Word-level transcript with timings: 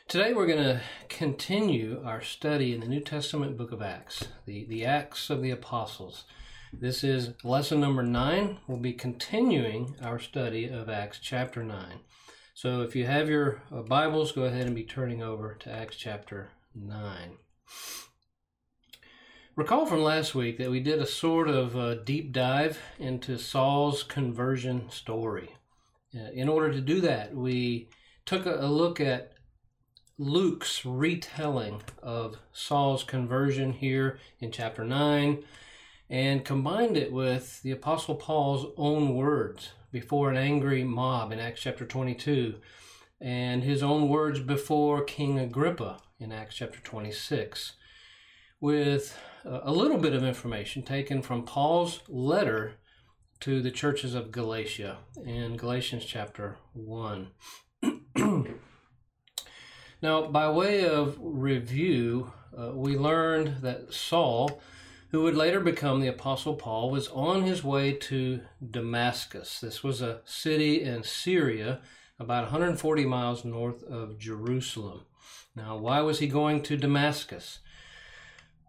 Today 0.09 0.33
we're 0.33 0.47
going 0.47 0.65
to 0.65 0.81
continue 1.09 2.03
our 2.05 2.23
study 2.23 2.73
in 2.73 2.81
the 2.81 2.89
New 2.89 3.01
Testament 3.01 3.57
book 3.57 3.73
of 3.73 3.83
Acts, 3.83 4.29
the, 4.47 4.65
the 4.67 4.85
Acts 4.85 5.31
of 5.31 5.43
the 5.43 5.51
Apostles. 5.51 6.25
This 6.73 7.03
is 7.03 7.33
lesson 7.45 7.81
number 7.81 8.03
nine. 8.03 8.59
We'll 8.67 8.79
be 8.79 8.93
continuing 8.93 9.97
our 10.03 10.19
study 10.19 10.69
of 10.69 10.89
Acts 10.89 11.19
chapter 11.19 11.63
9. 11.63 12.01
So 12.55 12.83
if 12.83 12.97
you 12.97 13.07
have 13.07 13.29
your 13.29 13.63
uh, 13.71 13.83
Bibles, 13.83 14.33
go 14.33 14.45
ahead 14.45 14.67
and 14.67 14.75
be 14.75 14.85
turning 14.85 15.23
over 15.23 15.55
to 15.61 15.71
Acts 15.71 15.97
chapter 15.97 16.51
9. 16.75 17.39
Recall 19.57 19.87
from 19.87 20.03
last 20.03 20.35
week 20.35 20.59
that 20.59 20.71
we 20.71 20.81
did 20.81 21.01
a 21.01 21.07
sort 21.07 21.49
of 21.49 21.77
uh, 21.77 21.95
deep 21.97 22.33
dive 22.33 22.79
into 22.99 23.39
Saul's 23.39 24.03
conversion 24.03 24.91
story. 24.91 25.57
In 26.13 26.49
order 26.49 26.73
to 26.73 26.81
do 26.81 27.01
that, 27.03 27.35
we 27.35 27.89
took 28.25 28.47
a 28.47 28.67
look 28.67 29.01
at 29.01 29.33
Luke's 30.19 30.85
retelling 30.85 31.83
of 32.03 32.39
Saul's 32.53 33.05
conversion 33.05 33.73
here 33.73 34.19
in 34.41 34.51
chapter 34.51 34.85
9 34.85 35.45
and 36.11 36.45
combined 36.45 36.97
it 36.97 37.13
with 37.13 37.63
the 37.63 37.71
Apostle 37.71 38.15
Paul's 38.15 38.73
own 38.77 39.15
words 39.15 39.71
before 39.93 40.31
an 40.31 40.37
angry 40.37 40.83
mob 40.83 41.31
in 41.31 41.39
Acts 41.39 41.61
chapter 41.61 41.85
22 41.85 42.57
and 43.21 43.63
his 43.63 43.83
own 43.83 44.09
words 44.09 44.41
before 44.41 45.05
King 45.05 45.39
Agrippa 45.39 45.99
in 46.19 46.33
Acts 46.33 46.57
chapter 46.57 46.81
26 46.81 47.75
with 48.61 49.17
a 49.45 49.71
little 49.71 49.99
bit 49.99 50.15
of 50.15 50.25
information 50.25 50.83
taken 50.83 51.23
from 51.23 51.45
Paul's 51.45 52.01
letter 52.09 52.75
to 53.41 53.63
the 53.63 53.71
churches 53.71 54.15
of 54.15 54.33
Galatia 54.33 54.99
in 55.25 55.57
Galatians 55.57 56.05
chapter 56.05 56.57
1. 56.73 57.29
now, 60.03 60.27
by 60.27 60.51
way 60.51 60.85
of 60.85 61.17
review, 61.21 62.33
uh, 62.59 62.73
we 62.75 62.97
learned 62.97 63.63
that 63.63 63.95
Saul, 63.95 64.61
who 65.11 65.23
would 65.23 65.37
later 65.37 65.61
become 65.61 66.01
the 66.01 66.09
Apostle 66.09 66.55
Paul, 66.55 66.91
was 66.91 67.07
on 67.09 67.43
his 67.43 67.63
way 67.63 67.93
to 67.93 68.41
Damascus. 68.71 69.61
This 69.61 69.85
was 69.85 70.03
a 70.03 70.21
city 70.25 70.83
in 70.83 71.05
Syria 71.05 71.81
about 72.19 72.45
140 72.45 73.07
miles 73.07 73.45
north 73.45 73.85
of 73.85 74.19
Jerusalem. 74.19 75.03
Now, 75.55 75.77
why 75.77 76.01
was 76.01 76.19
he 76.19 76.27
going 76.27 76.63
to 76.65 76.77
Damascus? 76.77 77.61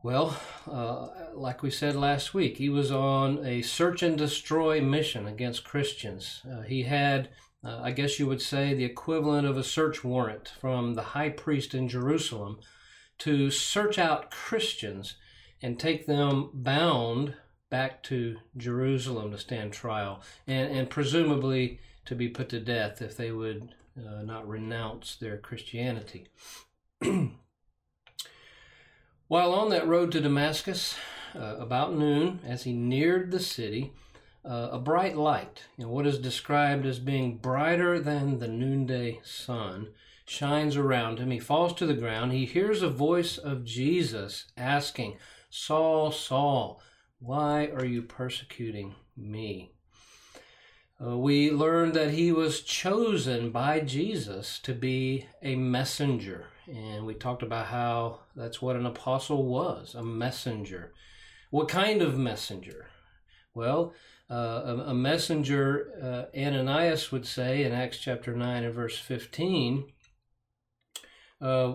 Well, 0.02 0.39
uh, 0.66 1.08
like 1.33 1.61
we 1.61 1.72
said 1.72 1.95
last 1.95 2.33
week, 2.33 2.55
he 2.58 2.69
was 2.69 2.89
on 2.89 3.45
a 3.45 3.61
search 3.61 4.02
and 4.02 4.17
destroy 4.17 4.80
mission 4.80 5.28
against 5.28 5.66
Christians. 5.66 6.42
Uh, 6.50 6.61
he 6.61 6.83
had, 6.83 7.30
uh, 7.66 7.81
I 7.83 7.92
guess 7.92 8.17
you 8.17 8.25
would 8.25 8.42
say, 8.42 8.73
the 8.73 8.86
equivalent 8.86 9.45
of 9.45 9.58
a 9.58 9.64
search 9.64 10.02
warrant 10.02 10.53
from 10.61 10.94
the 10.94 11.02
high 11.02 11.30
priest 11.30 11.73
in 11.73 11.89
Jerusalem 11.89 12.59
to 13.20 13.52
search 13.52 13.99
out 13.99 14.32
Christians 14.32 15.15
and 15.61 15.77
take 15.77 16.05
them 16.05 16.52
bound 16.54 17.33
back 17.70 18.02
to 18.04 18.37
Jerusalem 18.55 19.31
to 19.31 19.37
stand 19.37 19.73
trial 19.73 20.21
and, 20.48 20.71
and 20.71 20.89
presumably 20.89 21.81
to 22.05 22.16
be 22.16 22.30
put 22.30 22.48
to 22.49 22.61
death 22.61 23.02
if 23.02 23.17
they 23.17 23.33
would 23.33 23.76
uh, 23.98 24.21
not 24.21 24.48
renounce 24.48 25.17
their 25.17 25.37
Christianity. 25.37 26.30
While 29.30 29.54
on 29.54 29.70
that 29.70 29.88
road 29.88 30.12
to 30.14 30.22
Damascus, 30.22 30.95
uh, 31.36 31.58
about 31.60 31.94
noon, 31.95 32.40
as 32.44 32.64
he 32.64 32.73
neared 32.73 33.30
the 33.30 33.40
city, 33.40 33.94
uh, 34.44 34.70
a 34.72 34.80
bright 34.80 35.16
light, 35.16 35.66
you 35.78 35.86
know, 35.86 35.92
what 35.92 36.08
is 36.08 36.17
described 36.17 36.84
as 36.88 36.98
being 36.98 37.38
brighter 37.38 38.00
than 38.00 38.40
the 38.40 38.48
noonday 38.48 39.20
sun, 39.23 39.90
shines 40.26 40.76
around 40.76 41.20
him. 41.20 41.30
He 41.30 41.38
falls 41.38 41.76
to 41.76 41.86
the 41.86 41.94
ground. 41.94 42.32
He 42.32 42.48
hears 42.48 42.82
a 42.82 42.90
voice 42.90 43.38
of 43.38 43.64
Jesus 43.64 44.45
asking, 44.58 45.20
Saul, 45.52 46.11
Saul, 46.11 46.82
why 47.20 47.67
are 47.67 47.86
you 47.86 48.02
persecuting 48.02 48.96
me? 49.16 49.73
Uh, 51.00 51.16
we 51.20 51.52
learned 51.52 51.94
that 51.94 52.16
he 52.16 52.32
was 52.32 52.61
chosen 52.61 53.52
by 53.52 53.80
Jesus 53.80 54.58
to 54.64 54.73
be 54.73 55.28
a 55.44 55.56
messenger. 55.56 56.48
And 56.69 57.05
we 57.05 57.15
talked 57.15 57.41
about 57.41 57.67
how 57.67 58.19
that's 58.35 58.61
what 58.61 58.75
an 58.75 58.85
apostle 58.85 59.45
was 59.45 59.95
a 59.95 60.03
messenger. 60.03 60.93
What 61.49 61.67
kind 61.67 62.02
of 62.02 62.17
messenger? 62.17 62.87
Well, 63.55 63.93
uh, 64.30 64.61
a, 64.65 64.77
a, 64.89 64.93
messenger, 64.93 65.91
uh, 66.33 66.37
Ananias 66.37 67.11
would 67.11 67.25
say 67.25 67.63
in 67.63 67.71
Acts 67.71 67.97
chapter 67.97 68.35
9 68.35 68.63
and 68.63 68.73
verse 68.73 68.97
15, 68.99 69.85
uh, 71.41 71.73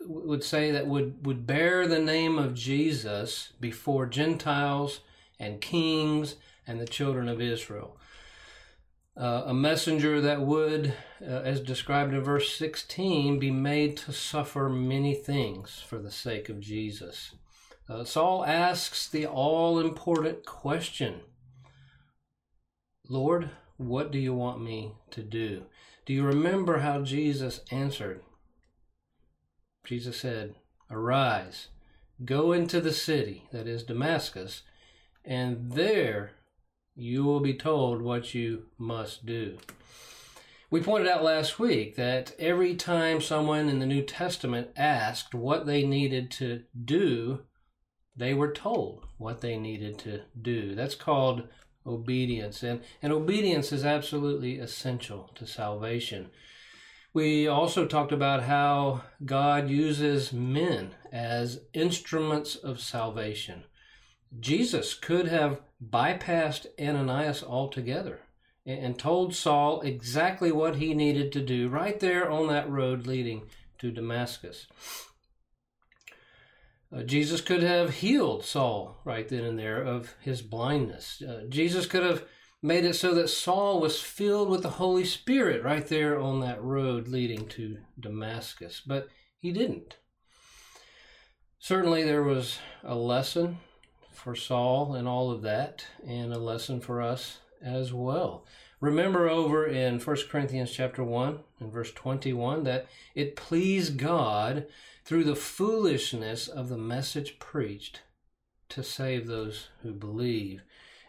would 0.00 0.42
say 0.42 0.70
that 0.70 0.86
would, 0.86 1.26
would 1.26 1.46
bear 1.46 1.86
the 1.86 1.98
name 1.98 2.38
of 2.38 2.54
Jesus 2.54 3.52
before 3.60 4.06
Gentiles 4.06 5.00
and 5.38 5.60
kings 5.60 6.36
and 6.66 6.80
the 6.80 6.86
children 6.86 7.28
of 7.28 7.40
Israel 7.40 7.98
uh, 9.16 9.42
a 9.46 9.54
messenger 9.54 10.20
that 10.20 10.40
would, 10.40 10.94
uh, 11.20 11.24
as 11.24 11.60
described 11.60 12.14
in 12.14 12.22
verse 12.22 12.56
16, 12.56 13.38
be 13.38 13.50
made 13.50 13.96
to 13.98 14.12
suffer 14.12 14.68
many 14.68 15.14
things 15.14 15.82
for 15.86 15.98
the 15.98 16.10
sake 16.10 16.48
of 16.48 16.60
Jesus. 16.60 17.34
Uh, 17.88 18.04
Saul 18.04 18.44
asks 18.44 19.08
the 19.08 19.26
all 19.26 19.78
important 19.78 20.46
question 20.46 21.20
Lord, 23.08 23.50
what 23.76 24.10
do 24.10 24.18
you 24.18 24.32
want 24.32 24.62
me 24.62 24.94
to 25.10 25.22
do? 25.22 25.64
Do 26.06 26.12
you 26.14 26.24
remember 26.24 26.78
how 26.78 27.02
Jesus 27.02 27.60
answered? 27.70 28.22
Jesus 29.84 30.16
said, 30.16 30.54
Arise, 30.90 31.68
go 32.24 32.52
into 32.52 32.80
the 32.80 32.92
city, 32.92 33.48
that 33.52 33.66
is 33.66 33.82
Damascus, 33.82 34.62
and 35.24 35.72
there 35.72 36.32
you 36.94 37.24
will 37.24 37.40
be 37.40 37.54
told 37.54 38.02
what 38.02 38.34
you 38.34 38.64
must 38.78 39.24
do. 39.24 39.58
We 40.70 40.80
pointed 40.80 41.08
out 41.08 41.22
last 41.22 41.58
week 41.58 41.96
that 41.96 42.34
every 42.38 42.74
time 42.74 43.20
someone 43.20 43.68
in 43.68 43.78
the 43.78 43.86
New 43.86 44.02
Testament 44.02 44.68
asked 44.76 45.34
what 45.34 45.66
they 45.66 45.86
needed 45.86 46.30
to 46.32 46.62
do, 46.84 47.40
they 48.16 48.32
were 48.32 48.52
told 48.52 49.04
what 49.18 49.40
they 49.40 49.56
needed 49.56 49.98
to 50.00 50.22
do. 50.40 50.74
That's 50.74 50.94
called 50.94 51.48
obedience. 51.86 52.62
And, 52.62 52.80
and 53.02 53.12
obedience 53.12 53.72
is 53.72 53.84
absolutely 53.84 54.58
essential 54.58 55.30
to 55.34 55.46
salvation. 55.46 56.30
We 57.14 57.46
also 57.46 57.86
talked 57.86 58.12
about 58.12 58.44
how 58.44 59.02
God 59.24 59.68
uses 59.68 60.32
men 60.32 60.94
as 61.12 61.60
instruments 61.74 62.56
of 62.56 62.80
salvation. 62.80 63.64
Jesus 64.38 64.94
could 64.94 65.28
have 65.28 65.60
bypassed 65.82 66.66
Ananias 66.80 67.42
altogether 67.42 68.20
and 68.64 68.98
told 68.98 69.34
Saul 69.34 69.80
exactly 69.80 70.52
what 70.52 70.76
he 70.76 70.94
needed 70.94 71.32
to 71.32 71.40
do 71.40 71.68
right 71.68 71.98
there 71.98 72.30
on 72.30 72.46
that 72.48 72.70
road 72.70 73.06
leading 73.06 73.48
to 73.78 73.90
Damascus. 73.90 74.66
Uh, 76.94 77.02
Jesus 77.02 77.40
could 77.40 77.62
have 77.62 77.96
healed 77.96 78.44
Saul 78.44 79.00
right 79.04 79.28
then 79.28 79.44
and 79.44 79.58
there 79.58 79.82
of 79.82 80.14
his 80.20 80.42
blindness. 80.42 81.22
Uh, 81.22 81.42
Jesus 81.48 81.86
could 81.86 82.04
have 82.04 82.24
made 82.62 82.84
it 82.84 82.94
so 82.94 83.14
that 83.14 83.28
Saul 83.28 83.80
was 83.80 84.00
filled 84.00 84.48
with 84.48 84.62
the 84.62 84.70
Holy 84.70 85.04
Spirit 85.04 85.64
right 85.64 85.86
there 85.86 86.20
on 86.20 86.40
that 86.40 86.62
road 86.62 87.08
leading 87.08 87.48
to 87.48 87.78
Damascus, 87.98 88.82
but 88.86 89.08
he 89.38 89.52
didn't. 89.52 89.96
Certainly, 91.58 92.04
there 92.04 92.22
was 92.22 92.58
a 92.84 92.94
lesson 92.94 93.58
for 94.12 94.34
Saul 94.34 94.94
and 94.94 95.08
all 95.08 95.30
of 95.30 95.42
that, 95.42 95.86
and 96.06 96.32
a 96.32 96.38
lesson 96.38 96.80
for 96.80 97.00
us 97.02 97.38
as 97.62 97.92
well. 97.92 98.44
Remember 98.80 99.28
over 99.28 99.64
in 99.66 100.00
1 100.00 100.16
Corinthians 100.28 100.72
chapter 100.72 101.04
1 101.04 101.38
and 101.60 101.72
verse 101.72 101.92
21 101.92 102.64
that 102.64 102.86
it 103.14 103.36
pleased 103.36 103.96
God 103.96 104.66
through 105.04 105.24
the 105.24 105.36
foolishness 105.36 106.48
of 106.48 106.68
the 106.68 106.76
message 106.76 107.38
preached 107.38 108.00
to 108.70 108.82
save 108.82 109.26
those 109.26 109.68
who 109.82 109.92
believe. 109.92 110.62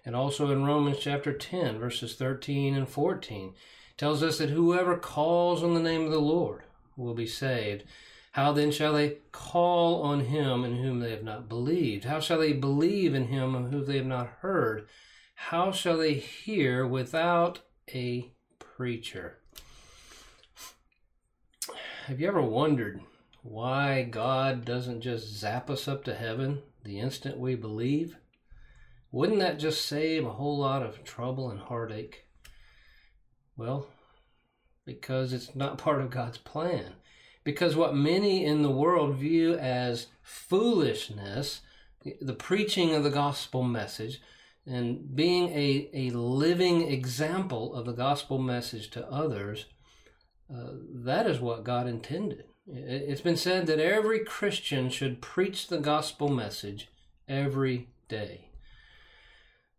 And 0.05 0.15
also 0.15 0.51
in 0.51 0.65
Romans 0.65 0.97
chapter 0.99 1.33
10 1.33 1.79
verses 1.79 2.13
13 2.15 2.75
and 2.75 2.87
14 2.87 3.53
tells 3.97 4.21
us 4.21 4.37
that 4.37 4.49
whoever 4.49 4.97
calls 4.97 5.63
on 5.63 5.73
the 5.73 5.81
name 5.81 6.05
of 6.05 6.11
the 6.11 6.19
Lord 6.19 6.63
will 6.95 7.13
be 7.13 7.27
saved. 7.27 7.85
How 8.33 8.51
then 8.51 8.71
shall 8.71 8.93
they 8.93 9.17
call 9.31 10.01
on 10.01 10.21
him 10.21 10.63
in 10.63 10.77
whom 10.77 10.99
they 10.99 11.11
have 11.11 11.23
not 11.23 11.47
believed? 11.47 12.05
How 12.05 12.19
shall 12.19 12.39
they 12.39 12.51
believe 12.51 13.13
in 13.13 13.27
him 13.27 13.53
of 13.53 13.69
whom 13.69 13.85
they 13.85 13.97
have 13.97 14.07
not 14.07 14.37
heard? 14.39 14.87
How 15.35 15.71
shall 15.71 15.97
they 15.97 16.15
hear 16.15 16.87
without 16.87 17.59
a 17.93 18.31
preacher? 18.57 19.37
Have 22.07 22.19
you 22.19 22.27
ever 22.27 22.41
wondered 22.41 23.01
why 23.43 24.01
God 24.01 24.65
doesn't 24.65 25.01
just 25.01 25.27
zap 25.27 25.69
us 25.69 25.87
up 25.87 26.03
to 26.05 26.15
heaven 26.15 26.63
the 26.83 26.99
instant 26.99 27.37
we 27.37 27.53
believe? 27.53 28.17
Wouldn't 29.11 29.41
that 29.41 29.59
just 29.59 29.85
save 29.85 30.25
a 30.25 30.33
whole 30.33 30.57
lot 30.57 30.81
of 30.81 31.03
trouble 31.03 31.51
and 31.51 31.59
heartache? 31.59 32.25
Well, 33.55 33.89
because 34.85 35.33
it's 35.33 35.55
not 35.55 35.77
part 35.77 36.01
of 36.01 36.09
God's 36.09 36.39
plan. 36.39 36.93
Because 37.43 37.75
what 37.75 37.95
many 37.95 38.45
in 38.45 38.61
the 38.61 38.71
world 38.71 39.15
view 39.15 39.55
as 39.55 40.07
foolishness, 40.21 41.61
the 42.21 42.33
preaching 42.33 42.93
of 42.93 43.03
the 43.03 43.09
gospel 43.09 43.63
message, 43.63 44.21
and 44.65 45.13
being 45.13 45.49
a, 45.49 45.89
a 45.93 46.09
living 46.11 46.89
example 46.89 47.73
of 47.75 47.85
the 47.85 47.91
gospel 47.91 48.37
message 48.37 48.89
to 48.91 49.09
others, 49.09 49.65
uh, 50.53 50.69
that 50.93 51.27
is 51.27 51.39
what 51.39 51.65
God 51.65 51.87
intended. 51.87 52.45
It's 52.65 53.21
been 53.21 53.35
said 53.35 53.67
that 53.67 53.79
every 53.79 54.19
Christian 54.19 54.89
should 54.89 55.21
preach 55.21 55.67
the 55.67 55.79
gospel 55.79 56.29
message 56.29 56.89
every 57.27 57.89
day. 58.07 58.51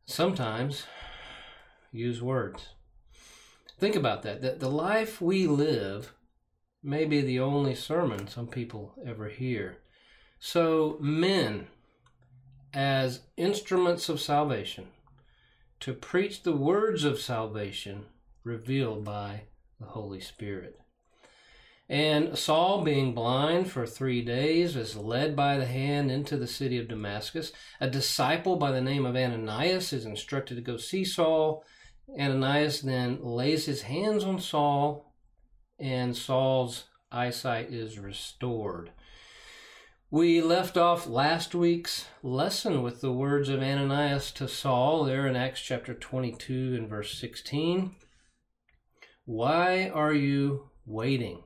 Sometimes 0.04 0.84
use 1.92 2.20
words. 2.20 2.68
Think 3.78 3.96
about 3.96 4.22
that. 4.22 4.42
That 4.42 4.60
the 4.60 4.70
life 4.70 5.20
we 5.22 5.46
live 5.46 6.12
may 6.84 7.06
be 7.06 7.22
the 7.22 7.40
only 7.40 7.74
sermon 7.74 8.28
some 8.28 8.46
people 8.46 8.94
ever 9.06 9.28
hear. 9.28 9.78
So, 10.38 10.98
men, 11.00 11.68
as 12.74 13.20
instruments 13.36 14.08
of 14.08 14.20
salvation, 14.20 14.88
to 15.80 15.94
preach 15.94 16.42
the 16.42 16.56
words 16.56 17.04
of 17.04 17.20
salvation 17.20 18.04
revealed 18.42 19.04
by 19.04 19.44
the 19.80 19.86
Holy 19.86 20.20
Spirit. 20.20 20.78
And 21.88 22.38
Saul, 22.38 22.82
being 22.82 23.14
blind 23.14 23.70
for 23.70 23.86
three 23.86 24.22
days, 24.22 24.76
is 24.76 24.96
led 24.96 25.36
by 25.36 25.58
the 25.58 25.66
hand 25.66 26.10
into 26.10 26.36
the 26.36 26.46
city 26.46 26.78
of 26.78 26.88
Damascus. 26.88 27.52
A 27.80 27.90
disciple 27.90 28.56
by 28.56 28.70
the 28.70 28.80
name 28.80 29.04
of 29.04 29.16
Ananias 29.16 29.92
is 29.92 30.06
instructed 30.06 30.54
to 30.54 30.62
go 30.62 30.78
see 30.78 31.04
Saul. 31.04 31.62
Ananias 32.18 32.80
then 32.80 33.18
lays 33.22 33.66
his 33.66 33.82
hands 33.82 34.24
on 34.24 34.40
Saul, 34.40 35.13
and 35.78 36.16
Saul's 36.16 36.84
eyesight 37.10 37.72
is 37.72 37.98
restored. 37.98 38.90
We 40.10 40.40
left 40.40 40.76
off 40.76 41.08
last 41.08 41.54
week's 41.54 42.06
lesson 42.22 42.82
with 42.82 43.00
the 43.00 43.12
words 43.12 43.48
of 43.48 43.60
Ananias 43.60 44.30
to 44.32 44.46
Saul 44.46 45.04
there 45.04 45.26
in 45.26 45.34
Acts 45.34 45.60
chapter 45.60 45.92
22 45.92 46.76
and 46.76 46.88
verse 46.88 47.18
16. 47.18 47.96
Why 49.24 49.88
are 49.88 50.12
you 50.12 50.70
waiting? 50.86 51.42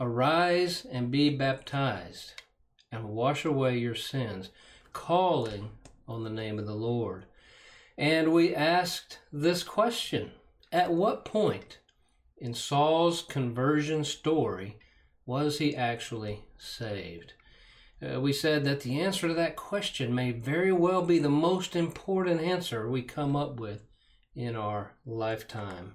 Arise 0.00 0.84
and 0.90 1.10
be 1.10 1.30
baptized, 1.30 2.42
and 2.90 3.10
wash 3.10 3.44
away 3.44 3.78
your 3.78 3.94
sins, 3.94 4.50
calling 4.92 5.70
on 6.08 6.24
the 6.24 6.30
name 6.30 6.58
of 6.58 6.66
the 6.66 6.74
Lord. 6.74 7.26
And 7.96 8.32
we 8.32 8.54
asked 8.54 9.20
this 9.32 9.62
question 9.62 10.32
At 10.72 10.92
what 10.92 11.24
point 11.24 11.78
in 12.42 12.54
Saul's 12.54 13.22
conversion 13.22 14.02
story 14.02 14.76
was 15.24 15.58
he 15.58 15.76
actually 15.76 16.44
saved? 16.58 17.34
Uh, 18.02 18.20
we 18.20 18.32
said 18.32 18.64
that 18.64 18.80
the 18.80 19.00
answer 19.00 19.28
to 19.28 19.34
that 19.34 19.54
question 19.54 20.12
may 20.12 20.32
very 20.32 20.72
well 20.72 21.02
be 21.02 21.20
the 21.20 21.28
most 21.28 21.76
important 21.76 22.40
answer 22.40 22.88
we 22.88 23.00
come 23.00 23.36
up 23.36 23.60
with 23.60 23.86
in 24.34 24.56
our 24.56 24.96
lifetime. 25.06 25.94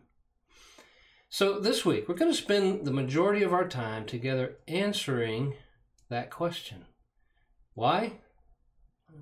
So, 1.28 1.60
this 1.60 1.86
week, 1.86 2.08
we're 2.08 2.16
going 2.16 2.32
to 2.32 2.38
spend 2.38 2.86
the 2.86 2.94
majority 2.94 3.44
of 3.44 3.52
our 3.52 3.68
time 3.68 4.06
together 4.06 4.56
answering 4.70 5.56
that 6.10 6.32
question. 6.32 6.86
Why? 7.74 8.22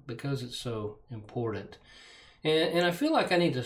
Because 0.06 0.44
it's 0.44 0.60
so 0.60 1.00
important. 1.10 1.80
And, 2.44 2.78
and 2.78 2.86
I 2.86 2.92
feel 2.92 3.12
like 3.12 3.32
I 3.32 3.38
need 3.38 3.54
to 3.54 3.66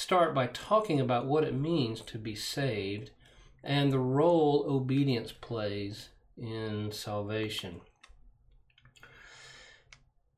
start 0.00 0.34
by 0.34 0.46
talking 0.46 0.98
about 0.98 1.26
what 1.26 1.44
it 1.44 1.54
means 1.54 2.00
to 2.00 2.18
be 2.18 2.34
saved 2.34 3.10
and 3.62 3.92
the 3.92 3.98
role 3.98 4.64
obedience 4.66 5.30
plays 5.30 6.08
in 6.38 6.90
salvation. 6.90 7.82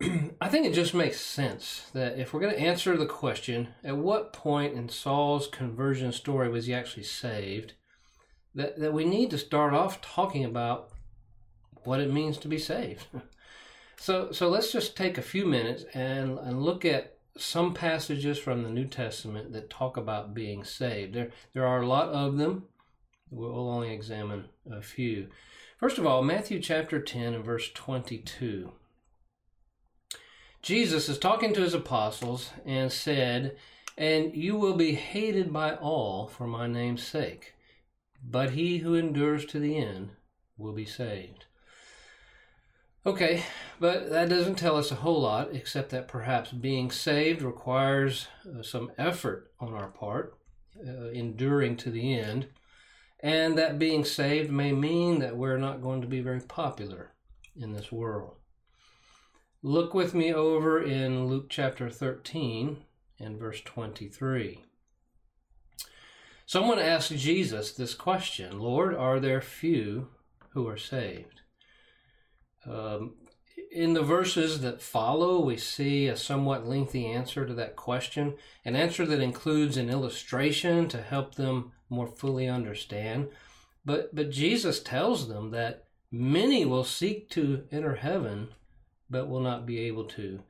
I 0.40 0.48
think 0.48 0.66
it 0.66 0.74
just 0.74 0.94
makes 0.94 1.20
sense 1.20 1.86
that 1.92 2.18
if 2.18 2.34
we're 2.34 2.40
going 2.40 2.54
to 2.54 2.60
answer 2.60 2.96
the 2.96 3.06
question, 3.06 3.68
at 3.84 3.96
what 3.96 4.32
point 4.32 4.74
in 4.74 4.88
Saul's 4.88 5.46
conversion 5.46 6.10
story 6.10 6.48
was 6.48 6.66
he 6.66 6.74
actually 6.74 7.04
saved, 7.04 7.74
that, 8.56 8.80
that 8.80 8.92
we 8.92 9.04
need 9.04 9.30
to 9.30 9.38
start 9.38 9.72
off 9.72 10.00
talking 10.00 10.44
about 10.44 10.90
what 11.84 12.00
it 12.00 12.12
means 12.12 12.36
to 12.38 12.48
be 12.48 12.58
saved. 12.58 13.06
So, 13.98 14.32
so 14.32 14.48
let's 14.48 14.72
just 14.72 14.96
take 14.96 15.16
a 15.16 15.22
few 15.22 15.46
minutes 15.46 15.84
and, 15.94 16.36
and 16.40 16.64
look 16.64 16.84
at 16.84 17.11
some 17.36 17.74
passages 17.74 18.38
from 18.38 18.62
the 18.62 18.70
New 18.70 18.86
Testament 18.86 19.52
that 19.52 19.70
talk 19.70 19.96
about 19.96 20.34
being 20.34 20.64
saved. 20.64 21.14
There, 21.14 21.30
there 21.54 21.66
are 21.66 21.82
a 21.82 21.86
lot 21.86 22.08
of 22.08 22.36
them. 22.36 22.64
We'll 23.30 23.70
only 23.70 23.92
examine 23.92 24.46
a 24.70 24.82
few. 24.82 25.28
First 25.78 25.98
of 25.98 26.06
all, 26.06 26.22
Matthew 26.22 26.60
chapter 26.60 27.00
10 27.00 27.34
and 27.34 27.44
verse 27.44 27.70
22. 27.72 28.72
Jesus 30.60 31.08
is 31.08 31.18
talking 31.18 31.52
to 31.54 31.62
his 31.62 31.74
apostles 31.74 32.50
and 32.64 32.92
said, 32.92 33.56
And 33.98 34.36
you 34.36 34.56
will 34.56 34.76
be 34.76 34.94
hated 34.94 35.52
by 35.52 35.74
all 35.74 36.28
for 36.28 36.46
my 36.46 36.68
name's 36.68 37.02
sake, 37.02 37.54
but 38.22 38.50
he 38.50 38.78
who 38.78 38.94
endures 38.94 39.44
to 39.46 39.58
the 39.58 39.76
end 39.76 40.10
will 40.56 40.72
be 40.72 40.84
saved. 40.84 41.46
Okay, 43.04 43.42
but 43.80 44.10
that 44.10 44.28
doesn't 44.28 44.54
tell 44.54 44.76
us 44.76 44.92
a 44.92 44.96
whole 44.96 45.22
lot, 45.22 45.48
except 45.52 45.90
that 45.90 46.06
perhaps 46.06 46.52
being 46.52 46.92
saved 46.92 47.42
requires 47.42 48.28
uh, 48.46 48.62
some 48.62 48.92
effort 48.96 49.50
on 49.58 49.74
our 49.74 49.88
part, 49.88 50.38
uh, 50.86 51.08
enduring 51.08 51.76
to 51.78 51.90
the 51.90 52.16
end, 52.16 52.46
and 53.18 53.58
that 53.58 53.78
being 53.78 54.04
saved 54.04 54.52
may 54.52 54.72
mean 54.72 55.18
that 55.18 55.36
we're 55.36 55.58
not 55.58 55.82
going 55.82 56.00
to 56.00 56.06
be 56.06 56.20
very 56.20 56.40
popular 56.40 57.12
in 57.56 57.72
this 57.72 57.90
world. 57.90 58.36
Look 59.64 59.94
with 59.94 60.14
me 60.14 60.32
over 60.32 60.80
in 60.80 61.26
Luke 61.26 61.46
chapter 61.48 61.90
13 61.90 62.84
and 63.18 63.38
verse 63.38 63.60
23. 63.62 64.64
Someone 66.46 66.78
asked 66.78 67.16
Jesus 67.16 67.72
this 67.72 67.94
question 67.94 68.60
Lord, 68.60 68.94
are 68.94 69.18
there 69.18 69.40
few 69.40 70.08
who 70.50 70.68
are 70.68 70.76
saved? 70.76 71.41
Um, 72.68 73.14
in 73.70 73.94
the 73.94 74.02
verses 74.02 74.60
that 74.60 74.82
follow, 74.82 75.40
we 75.40 75.56
see 75.56 76.06
a 76.06 76.16
somewhat 76.16 76.66
lengthy 76.66 77.06
answer 77.06 77.46
to 77.46 77.54
that 77.54 77.76
question, 77.76 78.34
an 78.64 78.76
answer 78.76 79.06
that 79.06 79.20
includes 79.20 79.76
an 79.76 79.88
illustration 79.88 80.88
to 80.88 81.00
help 81.00 81.34
them 81.34 81.72
more 81.88 82.06
fully 82.06 82.48
understand. 82.48 83.28
But, 83.84 84.14
but 84.14 84.30
Jesus 84.30 84.82
tells 84.82 85.28
them 85.28 85.50
that 85.50 85.84
many 86.10 86.64
will 86.64 86.84
seek 86.84 87.30
to 87.30 87.64
enter 87.72 87.96
heaven 87.96 88.48
but 89.10 89.28
will 89.28 89.40
not 89.40 89.66
be 89.66 89.78
able 89.80 90.04
to. 90.04 90.40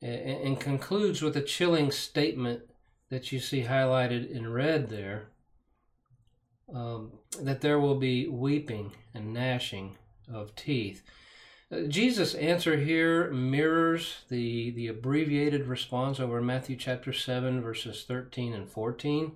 And, 0.00 0.20
and 0.20 0.60
concludes 0.60 1.20
with 1.20 1.36
a 1.36 1.42
chilling 1.42 1.90
statement 1.90 2.62
that 3.10 3.32
you 3.32 3.40
see 3.40 3.64
highlighted 3.64 4.30
in 4.30 4.52
red 4.52 4.88
there 4.88 5.28
um, 6.72 7.12
that 7.42 7.60
there 7.60 7.78
will 7.78 7.96
be 7.96 8.26
weeping 8.28 8.92
and 9.12 9.34
gnashing 9.34 9.96
of 10.32 10.54
teeth. 10.54 11.02
Jesus' 11.88 12.34
answer 12.34 12.76
here 12.76 13.30
mirrors 13.30 14.24
the, 14.28 14.70
the 14.70 14.88
abbreviated 14.88 15.66
response 15.66 16.20
over 16.20 16.38
in 16.38 16.46
Matthew 16.46 16.76
chapter 16.76 17.12
7, 17.12 17.60
verses 17.60 18.04
13 18.06 18.52
and 18.52 18.68
14, 18.68 19.32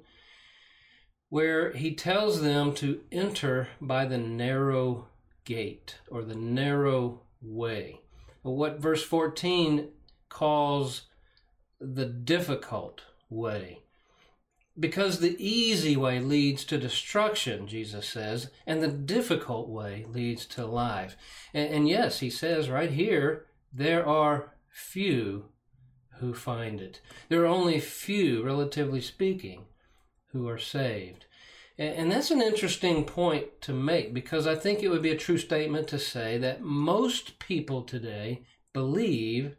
where 1.29 1.73
he 1.73 1.95
tells 1.95 2.43
them 2.43 2.75
to 2.75 3.01
enter 3.11 3.69
by 3.81 4.05
the 4.05 4.19
narrow 4.19 5.09
gate 5.45 5.97
or 6.11 6.23
the 6.23 6.35
narrow 6.35 7.21
way 7.41 8.01
what 8.43 8.81
verse 8.81 9.03
14 9.03 9.89
calls 10.29 11.03
the 11.81 12.07
difficult 12.07 13.03
way. 13.31 13.81
Because 14.79 15.19
the 15.19 15.37
easy 15.39 15.97
way 15.97 16.21
leads 16.21 16.65
to 16.67 16.79
destruction, 16.79 17.67
Jesus 17.67 18.09
says, 18.09 18.51
and 18.67 18.83
the 18.83 18.89
difficult 18.89 19.69
way 19.69 20.07
leads 20.09 20.47
to 20.47 20.67
life. 20.67 21.17
And, 21.53 21.69
and, 21.73 21.89
yes, 21.89 22.21
he 22.21 22.31
says 22.31 22.71
right 22.71 22.91
here, 22.91 23.47
there 23.73 24.07
are 24.07 24.55
few 24.69 25.47
who 26.21 26.35
find 26.35 26.81
it. 26.81 27.01
There 27.29 27.43
are 27.43 27.47
only 27.47 27.81
few, 27.81 28.45
relatively 28.45 29.01
speaking, 29.01 29.65
who 30.33 30.49
are 30.49 30.59
saved. 30.59 31.27
And 31.79 32.11
that's 32.11 32.33
an 32.33 32.43
interesting 32.43 33.05
point 33.05 33.61
to 33.63 33.73
make 33.73 34.13
because 34.13 34.49
I 34.49 34.57
think 34.57 34.83
it 34.83 34.89
would 34.89 35.03
be 35.03 35.13
a 35.13 35.17
true 35.17 35.39
statement 35.39 35.87
to 35.89 35.99
say 35.99 36.37
that 36.39 36.61
most 36.61 37.39
people 37.39 37.83
today 37.83 38.43
believe 38.73 39.55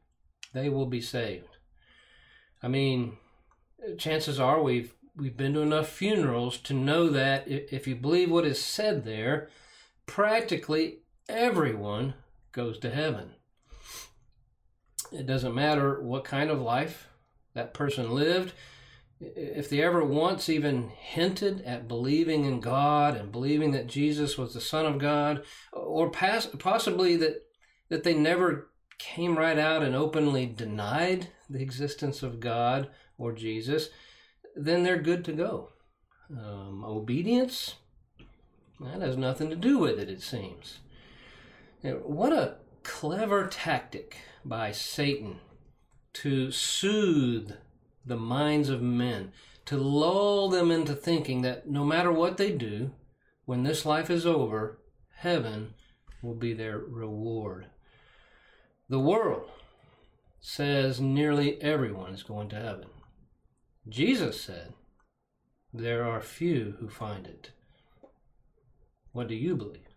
they 0.53 0.67
will 0.67 0.85
be 0.85 0.99
saved. 0.99 1.57
I 2.61 2.67
mean, 2.67 3.17
chances 3.97 4.37
are 4.37 4.61
we've 4.61 4.93
we've 5.19 5.37
been 5.37 5.53
to 5.53 5.61
enough 5.61 5.89
funerals 5.89 6.57
to 6.57 6.73
know 6.73 7.09
that 7.09 7.47
if 7.47 7.87
you 7.87 7.95
believe 7.95 8.31
what 8.31 8.45
is 8.45 8.63
said 8.63 9.03
there, 9.03 9.49
practically 10.05 10.99
everyone 11.27 12.13
goes 12.51 12.79
to 12.79 12.89
heaven. 12.89 13.31
It 15.11 15.25
doesn't 15.25 15.55
matter 15.55 16.01
what 16.01 16.23
kind 16.23 16.49
of 16.49 16.59
life 16.59 17.07
that 17.53 17.73
person 17.73 18.11
lived 18.11 18.53
if 19.19 19.69
they 19.69 19.81
ever 19.81 20.03
once 20.03 20.47
even 20.47 20.89
hinted 20.89 21.61
at 21.63 21.87
believing 21.89 22.45
in 22.45 22.61
God 22.61 23.17
and 23.17 23.31
believing 23.31 23.71
that 23.71 23.87
Jesus 23.87 24.37
was 24.37 24.53
the 24.53 24.61
Son 24.61 24.85
of 24.85 24.97
God, 24.97 25.43
or 25.73 26.09
possibly 26.09 27.17
that 27.17 27.43
that 27.89 28.03
they 28.03 28.13
never 28.13 28.69
came 28.97 29.37
right 29.37 29.57
out 29.57 29.81
and 29.81 29.95
openly 29.95 30.45
denied 30.45 31.27
the 31.49 31.61
existence 31.61 32.23
of 32.23 32.39
God 32.39 32.89
or 33.17 33.33
Jesus, 33.33 33.89
then 34.65 34.83
they're 34.83 35.01
good 35.01 35.23
to 35.25 35.31
go. 35.31 35.69
Um, 36.31 36.83
obedience, 36.85 37.75
that 38.79 39.01
has 39.01 39.17
nothing 39.17 39.49
to 39.49 39.55
do 39.55 39.77
with 39.77 39.99
it, 39.99 40.09
it 40.09 40.21
seems. 40.21 40.79
What 41.81 42.33
a 42.33 42.55
clever 42.83 43.47
tactic 43.47 44.17
by 44.43 44.71
Satan 44.71 45.39
to 46.13 46.51
soothe 46.51 47.53
the 48.05 48.17
minds 48.17 48.69
of 48.69 48.81
men, 48.81 49.31
to 49.65 49.77
lull 49.77 50.49
them 50.49 50.71
into 50.71 50.93
thinking 50.93 51.41
that 51.43 51.69
no 51.69 51.85
matter 51.85 52.11
what 52.11 52.37
they 52.37 52.51
do, 52.51 52.91
when 53.45 53.63
this 53.63 53.85
life 53.85 54.09
is 54.09 54.25
over, 54.25 54.79
heaven 55.15 55.73
will 56.21 56.35
be 56.35 56.53
their 56.53 56.77
reward. 56.77 57.67
The 58.89 58.99
world 58.99 59.49
says 60.39 60.99
nearly 60.99 61.61
everyone 61.61 62.13
is 62.13 62.23
going 62.23 62.49
to 62.49 62.55
heaven. 62.55 62.87
Jesus 63.87 64.41
said, 64.41 64.73
There 65.73 66.03
are 66.03 66.21
few 66.21 66.75
who 66.79 66.89
find 66.89 67.25
it. 67.25 67.51
What 69.11 69.27
do 69.27 69.35
you 69.35 69.55
believe? 69.55 69.87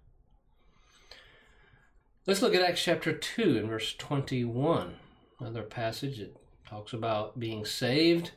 Let's 2.26 2.40
look 2.40 2.54
at 2.54 2.62
Acts 2.62 2.84
chapter 2.84 3.12
2 3.12 3.58
and 3.58 3.68
verse 3.68 3.94
21, 3.94 4.94
another 5.40 5.62
passage 5.62 6.18
that 6.18 6.36
talks 6.68 6.92
about 6.92 7.40
being 7.40 7.64
saved. 7.64 8.30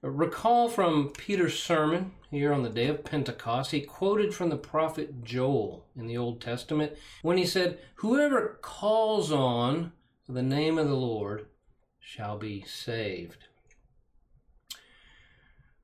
Recall 0.00 0.68
from 0.68 1.10
Peter's 1.10 1.58
sermon 1.58 2.12
here 2.30 2.52
on 2.52 2.62
the 2.62 2.70
day 2.70 2.86
of 2.86 3.04
Pentecost, 3.04 3.72
he 3.72 3.80
quoted 3.82 4.34
from 4.34 4.48
the 4.48 4.56
prophet 4.56 5.22
Joel 5.22 5.86
in 5.96 6.06
the 6.06 6.16
Old 6.16 6.40
Testament 6.40 6.92
when 7.22 7.36
he 7.36 7.46
said, 7.46 7.78
Whoever 7.96 8.58
calls 8.62 9.30
on 9.30 9.92
the 10.28 10.42
name 10.42 10.78
of 10.78 10.88
the 10.88 10.96
Lord 10.96 11.46
shall 12.00 12.38
be 12.38 12.62
saved. 12.62 13.48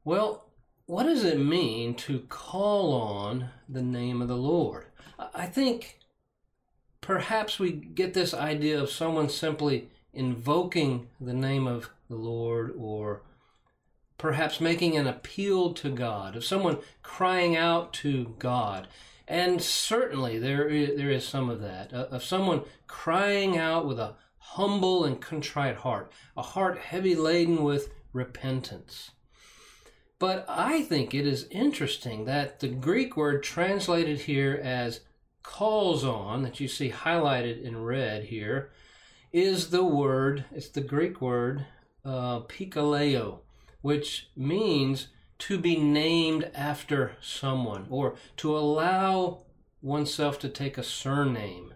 Well, 0.05 0.47
what 0.87 1.05
does 1.05 1.23
it 1.23 1.39
mean 1.39 1.95
to 1.95 2.21
call 2.29 2.93
on 2.93 3.51
the 3.69 3.83
name 3.83 4.21
of 4.21 4.27
the 4.27 4.37
Lord? 4.37 4.87
I 5.33 5.47
think 5.47 6.01
perhaps 7.01 7.61
we 7.61 7.71
get 7.71 8.13
this 8.13 8.35
idea 8.35 8.83
of 8.83 8.91
someone 8.91 9.29
simply 9.29 9.91
invoking 10.13 11.07
the 11.21 11.33
name 11.33 11.69
of 11.69 11.91
the 12.09 12.17
Lord 12.17 12.75
or 12.77 13.23
perhaps 14.19 14.61
making 14.61 14.97
an 14.97 15.07
appeal 15.07 15.73
to 15.75 15.89
God, 15.89 16.35
of 16.35 16.45
someone 16.45 16.79
crying 17.03 17.57
out 17.57 17.93
to 17.95 18.35
God. 18.41 18.89
And 19.29 19.63
certainly 19.63 20.37
there 20.39 20.69
is, 20.69 20.97
there 20.97 21.11
is 21.11 21.27
some 21.27 21.49
of 21.49 21.61
that, 21.61 21.95
uh, 21.95 22.09
of 22.11 22.25
someone 22.25 22.63
crying 22.89 23.57
out 23.57 23.87
with 23.87 24.01
a 24.01 24.17
humble 24.39 25.05
and 25.05 25.21
contrite 25.21 25.77
heart, 25.77 26.11
a 26.37 26.43
heart 26.43 26.79
heavy 26.79 27.15
laden 27.15 27.63
with 27.63 27.93
repentance. 28.13 29.13
But 30.23 30.45
I 30.49 30.83
think 30.83 31.15
it 31.15 31.27
is 31.27 31.49
interesting 31.51 32.27
that 32.27 32.61
the 32.61 32.69
Greek 32.69 33.17
word 33.17 33.43
translated 33.43 34.21
here 34.21 34.61
as 34.63 35.01
calls 35.43 36.05
on, 36.05 36.45
that 36.45 36.61
you 36.61 36.69
see 36.69 36.91
highlighted 36.91 37.61
in 37.61 37.83
red 37.83 38.27
here, 38.27 38.71
is 39.33 39.71
the 39.71 39.83
word, 39.83 40.45
it's 40.53 40.69
the 40.69 40.81
Greek 40.81 41.21
word, 41.21 41.67
uh, 42.05 42.43
pikaleo, 42.43 43.41
which 43.81 44.29
means 44.37 45.09
to 45.39 45.59
be 45.59 45.75
named 45.75 46.49
after 46.55 47.17
someone 47.21 47.89
or 47.91 48.15
to 48.37 48.57
allow 48.57 49.43
oneself 49.81 50.39
to 50.39 50.49
take 50.49 50.79
a 50.79 50.85
surname. 50.85 51.75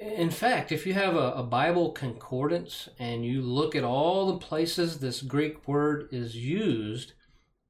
In 0.00 0.30
fact, 0.30 0.72
if 0.72 0.86
you 0.86 0.92
have 0.92 1.14
a, 1.14 1.32
a, 1.32 1.42
Bible 1.42 1.90
concordance 1.90 2.88
and 2.98 3.24
you 3.24 3.40
look 3.40 3.74
at 3.74 3.84
all 3.84 4.26
the 4.26 4.38
places 4.38 4.98
this 4.98 5.22
Greek 5.22 5.66
word 5.66 6.08
is 6.12 6.36
used, 6.36 7.12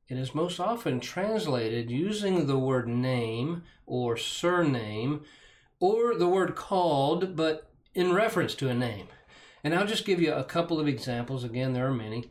it 0.09 0.19
is 0.19 0.35
most 0.35 0.59
often 0.59 0.99
translated 0.99 1.91
using 1.91 2.47
the 2.47 2.59
word 2.59 2.89
name 2.89 3.63
or 3.87 4.17
surname 4.17 5.25
or 5.79 6.17
the 6.17 6.29
word 6.29 6.57
called, 6.57 7.37
but 7.37 7.71
in 7.95 8.13
reference 8.13 8.55
to 8.57 8.69
a 8.69 8.75
name. 8.75 9.09
And 9.63 9.75
I'll 9.75 9.87
just 9.87 10.05
give 10.05 10.21
you 10.21 10.33
a 10.33 10.45
couple 10.45 10.81
of 10.81 10.89
examples. 10.89 11.45
Again, 11.45 11.73
there 11.73 11.87
are 11.87 11.95
many. 11.95 12.31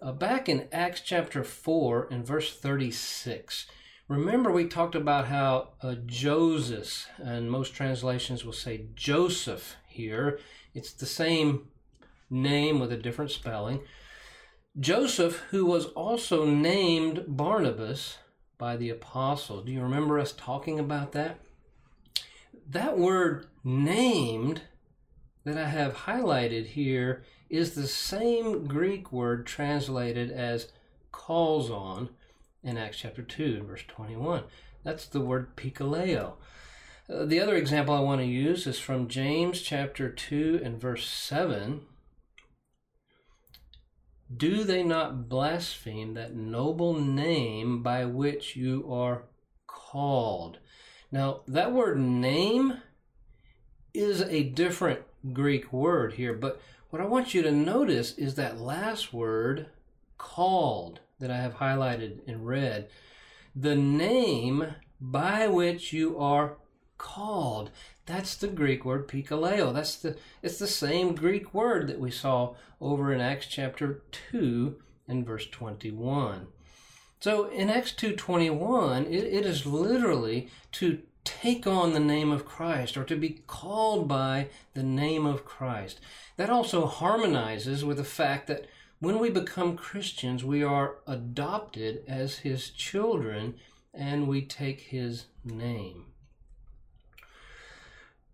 Uh, 0.00 0.12
back 0.12 0.48
in 0.48 0.68
Acts 0.72 1.00
chapter 1.00 1.42
4 1.42 2.08
and 2.10 2.26
verse 2.26 2.56
36, 2.56 3.66
remember 4.08 4.50
we 4.50 4.66
talked 4.66 4.94
about 4.94 5.26
how 5.26 5.68
uh, 5.82 5.94
Joses, 6.06 7.06
and 7.18 7.50
most 7.50 7.74
translations 7.74 8.44
will 8.44 8.52
say 8.52 8.86
Joseph 8.94 9.76
here. 9.86 10.40
It's 10.74 10.92
the 10.92 11.06
same 11.06 11.68
name 12.30 12.80
with 12.80 12.90
a 12.90 12.96
different 12.96 13.30
spelling. 13.30 13.80
Joses, 14.78 15.36
who 15.50 15.66
was 15.66 15.86
also 15.86 16.44
named 16.44 17.24
Barnabas 17.28 18.18
by 18.58 18.76
the 18.76 18.90
apostles. 18.90 19.64
Do 19.64 19.72
you 19.72 19.82
remember 19.82 20.18
us 20.18 20.32
talking 20.32 20.78
about 20.78 21.12
that? 21.12 21.38
That 22.68 22.98
word 22.98 23.46
named 23.64 24.62
that 25.44 25.56
I 25.56 25.68
have 25.68 25.94
highlighted 25.94 26.66
here 26.66 27.22
is 27.48 27.74
the 27.74 27.86
same 27.86 28.66
Greek 28.66 29.10
word 29.10 29.46
translated 29.46 30.30
as 30.30 30.68
calls 31.12 31.70
on 31.70 32.10
in 32.62 32.76
Acts 32.76 32.98
chapter 32.98 33.22
2, 33.22 33.64
verse 33.64 33.84
21. 33.88 34.44
That's 34.84 35.06
the 35.06 35.20
word 35.20 35.56
pikaleo. 35.56 36.34
Uh, 37.10 37.24
the 37.24 37.40
other 37.40 37.56
example 37.56 37.94
I 37.94 38.00
want 38.00 38.20
to 38.20 38.26
use 38.26 38.66
is 38.66 38.78
from 38.78 39.08
James 39.08 39.62
chapter 39.62 40.10
2 40.10 40.60
and 40.62 40.80
verse 40.80 41.08
7. 41.08 41.82
Do 44.34 44.62
they 44.62 44.82
not 44.82 45.28
blaspheme 45.28 46.14
that 46.14 46.34
noble 46.34 46.94
name 46.94 47.82
by 47.82 48.04
which 48.04 48.56
you 48.56 48.86
are 48.92 49.22
called? 49.66 50.58
Now, 51.10 51.40
that 51.48 51.72
word 51.72 51.98
name 51.98 52.82
is 53.94 54.20
a 54.20 54.42
different 54.42 55.00
Greek 55.32 55.72
word 55.72 56.14
here, 56.14 56.34
but 56.34 56.60
what 56.90 57.00
I 57.00 57.06
want 57.06 57.32
you 57.32 57.42
to 57.42 57.50
notice 57.50 58.16
is 58.18 58.34
that 58.34 58.60
last 58.60 59.12
word, 59.12 59.66
called, 60.18 61.00
that 61.20 61.30
I 61.30 61.38
have 61.38 61.56
highlighted 61.56 62.24
in 62.26 62.44
red. 62.44 62.88
The 63.54 63.76
name 63.76 64.74
by 65.00 65.46
which 65.46 65.92
you 65.92 66.18
are 66.18 66.56
called. 66.96 67.70
That's 68.06 68.34
the 68.34 68.48
Greek 68.48 68.84
word 68.84 69.08
pikaleo. 69.08 69.72
That's 69.72 69.96
the 69.96 70.16
it's 70.42 70.58
the 70.58 70.66
same 70.66 71.14
Greek 71.14 71.54
word 71.54 71.88
that 71.88 72.00
we 72.00 72.10
saw 72.10 72.54
over 72.80 73.12
in 73.12 73.20
Acts 73.20 73.46
chapter 73.46 74.02
2 74.30 74.76
and 75.06 75.26
verse 75.26 75.46
21. 75.46 76.48
So 77.20 77.46
in 77.46 77.70
Acts 77.70 77.92
2:21, 77.92 79.06
it, 79.06 79.24
it 79.24 79.46
is 79.46 79.66
literally 79.66 80.48
to 80.72 81.02
take 81.24 81.66
on 81.66 81.92
the 81.92 82.00
name 82.00 82.30
of 82.30 82.46
Christ 82.46 82.96
or 82.96 83.04
to 83.04 83.16
be 83.16 83.42
called 83.46 84.08
by 84.08 84.48
the 84.74 84.82
name 84.82 85.26
of 85.26 85.44
Christ. 85.44 86.00
That 86.36 86.50
also 86.50 86.86
harmonizes 86.86 87.84
with 87.84 87.98
the 87.98 88.04
fact 88.04 88.46
that 88.46 88.66
when 89.00 89.18
we 89.18 89.30
become 89.30 89.76
Christians, 89.76 90.44
we 90.44 90.62
are 90.62 90.96
adopted 91.06 92.02
as 92.06 92.38
his 92.38 92.70
children 92.70 93.54
and 93.94 94.28
we 94.28 94.42
take 94.42 94.80
his 94.80 95.26
name. 95.44 96.06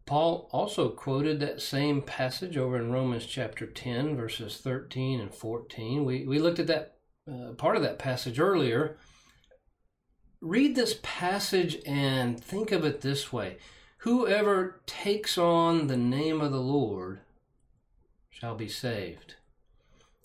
Paul 0.07 0.49
also 0.53 0.91
quoted 0.91 1.41
that 1.41 1.63
same 1.63 2.03
passage 2.03 2.59
over 2.59 2.77
in 2.77 2.93
Romans 2.93 3.25
chapter 3.25 3.67
10, 3.67 4.17
verses 4.17 4.59
13 4.59 5.21
and 5.21 5.35
14. 5.35 6.05
We, 6.05 6.27
we 6.27 6.39
looked 6.39 6.59
at 6.59 6.67
that 6.67 6.97
uh, 7.31 7.53
part 7.53 7.77
of 7.77 7.83
that 7.83 7.99
passage 7.99 8.39
earlier 8.39 8.99
read 10.45 10.77
this 10.77 10.99
passage 11.03 11.79
and 11.87 12.39
think 12.39 12.71
of 12.71 12.85
it 12.85 13.01
this 13.01 13.33
way 13.33 13.57
Whoever 13.99 14.83
takes 14.85 15.39
on 15.39 15.87
the 15.87 15.97
name 15.97 16.43
of 16.43 16.53
the 16.53 16.61
Lord 16.61 17.21
shall 18.29 18.55
be 18.55 18.69
saved. 18.69 19.37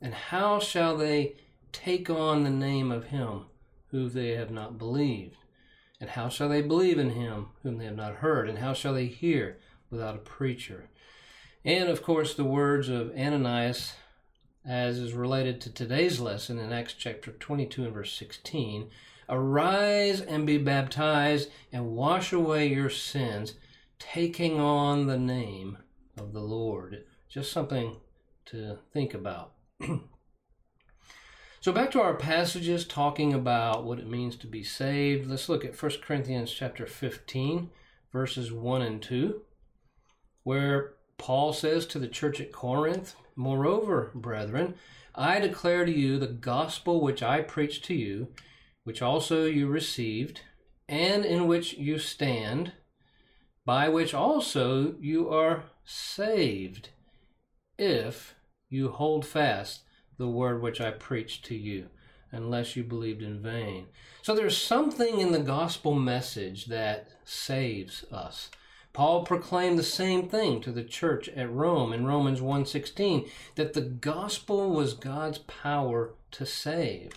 And 0.01 0.13
how 0.13 0.59
shall 0.59 0.97
they 0.97 1.35
take 1.71 2.09
on 2.09 2.43
the 2.43 2.49
name 2.49 2.91
of 2.91 3.05
him 3.05 3.45
whom 3.91 4.09
they 4.11 4.31
have 4.31 4.51
not 4.51 4.77
believed? 4.77 5.35
And 5.99 6.11
how 6.11 6.29
shall 6.29 6.49
they 6.49 6.61
believe 6.61 6.97
in 6.97 7.11
him 7.11 7.47
whom 7.63 7.77
they 7.77 7.85
have 7.85 7.95
not 7.95 8.15
heard? 8.15 8.47
And 8.47 8.59
how 8.59 8.73
shall 8.73 8.93
they 8.93 9.07
hear 9.07 9.57
without 9.89 10.15
a 10.15 10.19
preacher? 10.19 10.89
And 11.65 11.89
of 11.89 12.01
course, 12.01 12.33
the 12.33 12.45
words 12.45 12.87
of 12.87 13.11
Ananias, 13.11 13.93
as 14.65 14.97
is 14.97 15.13
related 15.13 15.59
to 15.61 15.73
today's 15.73 16.21
lesson 16.21 16.57
in 16.57 16.71
Acts 16.71 16.93
chapter 16.93 17.31
22 17.31 17.83
and 17.83 17.93
verse 17.93 18.13
16 18.13 18.89
Arise 19.31 20.21
and 20.21 20.47
be 20.47 20.57
baptized 20.57 21.49
and 21.71 21.91
wash 21.91 22.33
away 22.33 22.67
your 22.67 22.89
sins, 22.89 23.53
taking 23.99 24.59
on 24.59 25.05
the 25.05 25.19
name 25.19 25.77
of 26.17 26.33
the 26.33 26.41
Lord. 26.41 27.03
Just 27.27 27.51
something 27.51 27.97
to 28.45 28.79
think 28.91 29.13
about. 29.13 29.51
so 31.61 31.71
back 31.71 31.91
to 31.91 32.01
our 32.01 32.15
passages 32.15 32.85
talking 32.85 33.33
about 33.33 33.85
what 33.85 33.99
it 33.99 34.07
means 34.07 34.35
to 34.37 34.47
be 34.47 34.63
saved. 34.63 35.29
Let's 35.29 35.49
look 35.49 35.63
at 35.63 35.81
1 35.81 35.91
Corinthians 36.03 36.51
chapter 36.51 36.85
15 36.85 37.69
verses 38.11 38.51
1 38.51 38.81
and 38.81 39.01
2 39.01 39.41
where 40.43 40.93
Paul 41.17 41.53
says 41.53 41.85
to 41.87 41.99
the 41.99 42.07
church 42.07 42.39
at 42.39 42.51
Corinth, 42.51 43.15
Moreover, 43.35 44.11
brethren, 44.15 44.75
I 45.13 45.39
declare 45.39 45.85
to 45.85 45.91
you 45.91 46.17
the 46.17 46.27
gospel 46.27 47.01
which 47.01 47.21
I 47.21 47.41
preached 47.41 47.85
to 47.85 47.93
you, 47.93 48.29
which 48.83 49.01
also 49.01 49.45
you 49.45 49.67
received, 49.67 50.41
and 50.87 51.25
in 51.25 51.45
which 51.45 51.73
you 51.73 51.99
stand, 51.99 52.71
by 53.65 53.89
which 53.89 54.13
also 54.13 54.95
you 54.99 55.29
are 55.29 55.65
saved, 55.85 56.89
if 57.77 58.35
you 58.69 58.89
hold 58.89 59.25
fast 59.25 59.81
the 60.17 60.27
word 60.27 60.61
which 60.61 60.79
I 60.79 60.91
preached 60.91 61.45
to 61.45 61.55
you, 61.55 61.87
unless 62.31 62.75
you 62.75 62.83
believed 62.83 63.21
in 63.21 63.41
vain. 63.41 63.87
So 64.21 64.35
there's 64.35 64.57
something 64.57 65.19
in 65.19 65.31
the 65.31 65.39
gospel 65.39 65.95
message 65.95 66.65
that 66.65 67.09
saves 67.25 68.03
us. 68.11 68.49
Paul 68.93 69.23
proclaimed 69.23 69.77
the 69.79 69.83
same 69.83 70.27
thing 70.27 70.61
to 70.61 70.71
the 70.71 70.83
church 70.83 71.29
at 71.29 71.51
Rome 71.51 71.93
in 71.93 72.05
Romans 72.05 72.41
1:16 72.41 73.29
that 73.55 73.73
the 73.73 73.81
gospel 73.81 74.71
was 74.71 74.93
God's 74.93 75.39
power 75.39 76.15
to 76.31 76.45
save. 76.45 77.13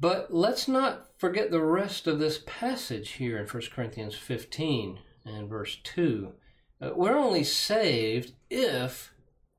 But 0.00 0.32
let's 0.32 0.68
not 0.68 1.08
forget 1.18 1.50
the 1.50 1.62
rest 1.62 2.06
of 2.06 2.18
this 2.18 2.42
passage 2.46 3.12
here 3.12 3.36
in 3.36 3.46
1 3.46 3.62
Corinthians 3.72 4.14
15 4.14 5.00
and 5.24 5.48
verse 5.48 5.76
2. 5.82 6.34
Uh, 6.80 6.90
we're 6.94 7.16
only 7.16 7.42
saved 7.42 8.34
if 8.48 9.12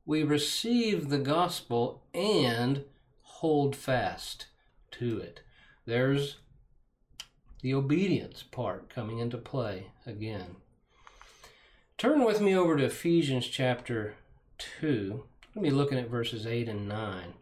we 0.10 0.24
receive 0.24 1.10
the 1.10 1.20
gospel 1.20 2.02
and 2.16 2.84
hold 3.22 3.76
fast 3.76 4.48
to 4.90 5.20
it. 5.20 5.42
There's 5.86 6.38
the 7.62 7.76
obedience 7.76 8.42
part 8.42 8.90
coming 8.90 9.20
into 9.20 9.38
play 9.38 9.92
again. 10.08 10.56
Turn 12.00 12.26
with 12.26 12.42
me 12.42 12.56
over 12.56 12.76
to 12.76 12.86
Ephesians 12.86 13.46
chapter 13.46 14.16
2. 14.82 15.26
We'll 15.54 15.64
be 15.64 15.70
looking 15.70 16.00
at 16.00 16.10
verses 16.10 16.48
8 16.48 16.68
and 16.68 16.90
9. 16.90 17.36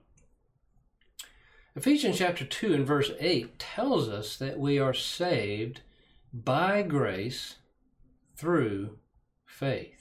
Ephesians 1.74 2.18
chapter 2.18 2.44
2 2.44 2.74
and 2.74 2.86
verse 2.86 3.12
8 3.18 3.58
tells 3.60 4.10
us 4.10 4.36
that 4.36 4.60
we 4.60 4.78
are 4.78 4.94
saved 4.94 5.80
by 6.34 6.82
grace 6.82 7.56
through 8.36 8.98
faith. 9.46 9.97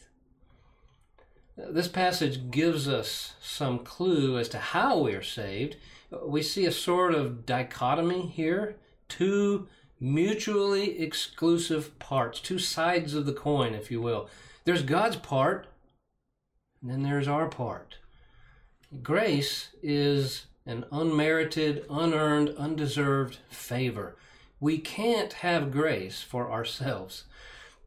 This 1.56 1.88
passage 1.88 2.50
gives 2.50 2.86
us 2.86 3.34
some 3.40 3.78
clue 3.78 4.38
as 4.38 4.48
to 4.50 4.58
how 4.58 4.98
we 4.98 5.14
are 5.14 5.22
saved. 5.22 5.76
We 6.22 6.42
see 6.42 6.66
a 6.66 6.72
sort 6.72 7.14
of 7.14 7.46
dichotomy 7.46 8.26
here, 8.26 8.76
two 9.08 9.66
mutually 9.98 11.00
exclusive 11.00 11.98
parts, 11.98 12.40
two 12.40 12.58
sides 12.58 13.14
of 13.14 13.24
the 13.24 13.32
coin, 13.32 13.74
if 13.74 13.90
you 13.90 14.02
will. 14.02 14.28
There's 14.64 14.82
God's 14.82 15.16
part, 15.16 15.66
and 16.82 16.90
then 16.90 17.02
there's 17.02 17.28
our 17.28 17.48
part. 17.48 17.96
Grace 19.02 19.70
is 19.82 20.46
an 20.66 20.84
unmerited, 20.92 21.86
unearned, 21.88 22.50
undeserved 22.58 23.38
favor. 23.48 24.16
We 24.60 24.78
can't 24.78 25.32
have 25.34 25.72
grace 25.72 26.20
for 26.20 26.50
ourselves. 26.50 27.24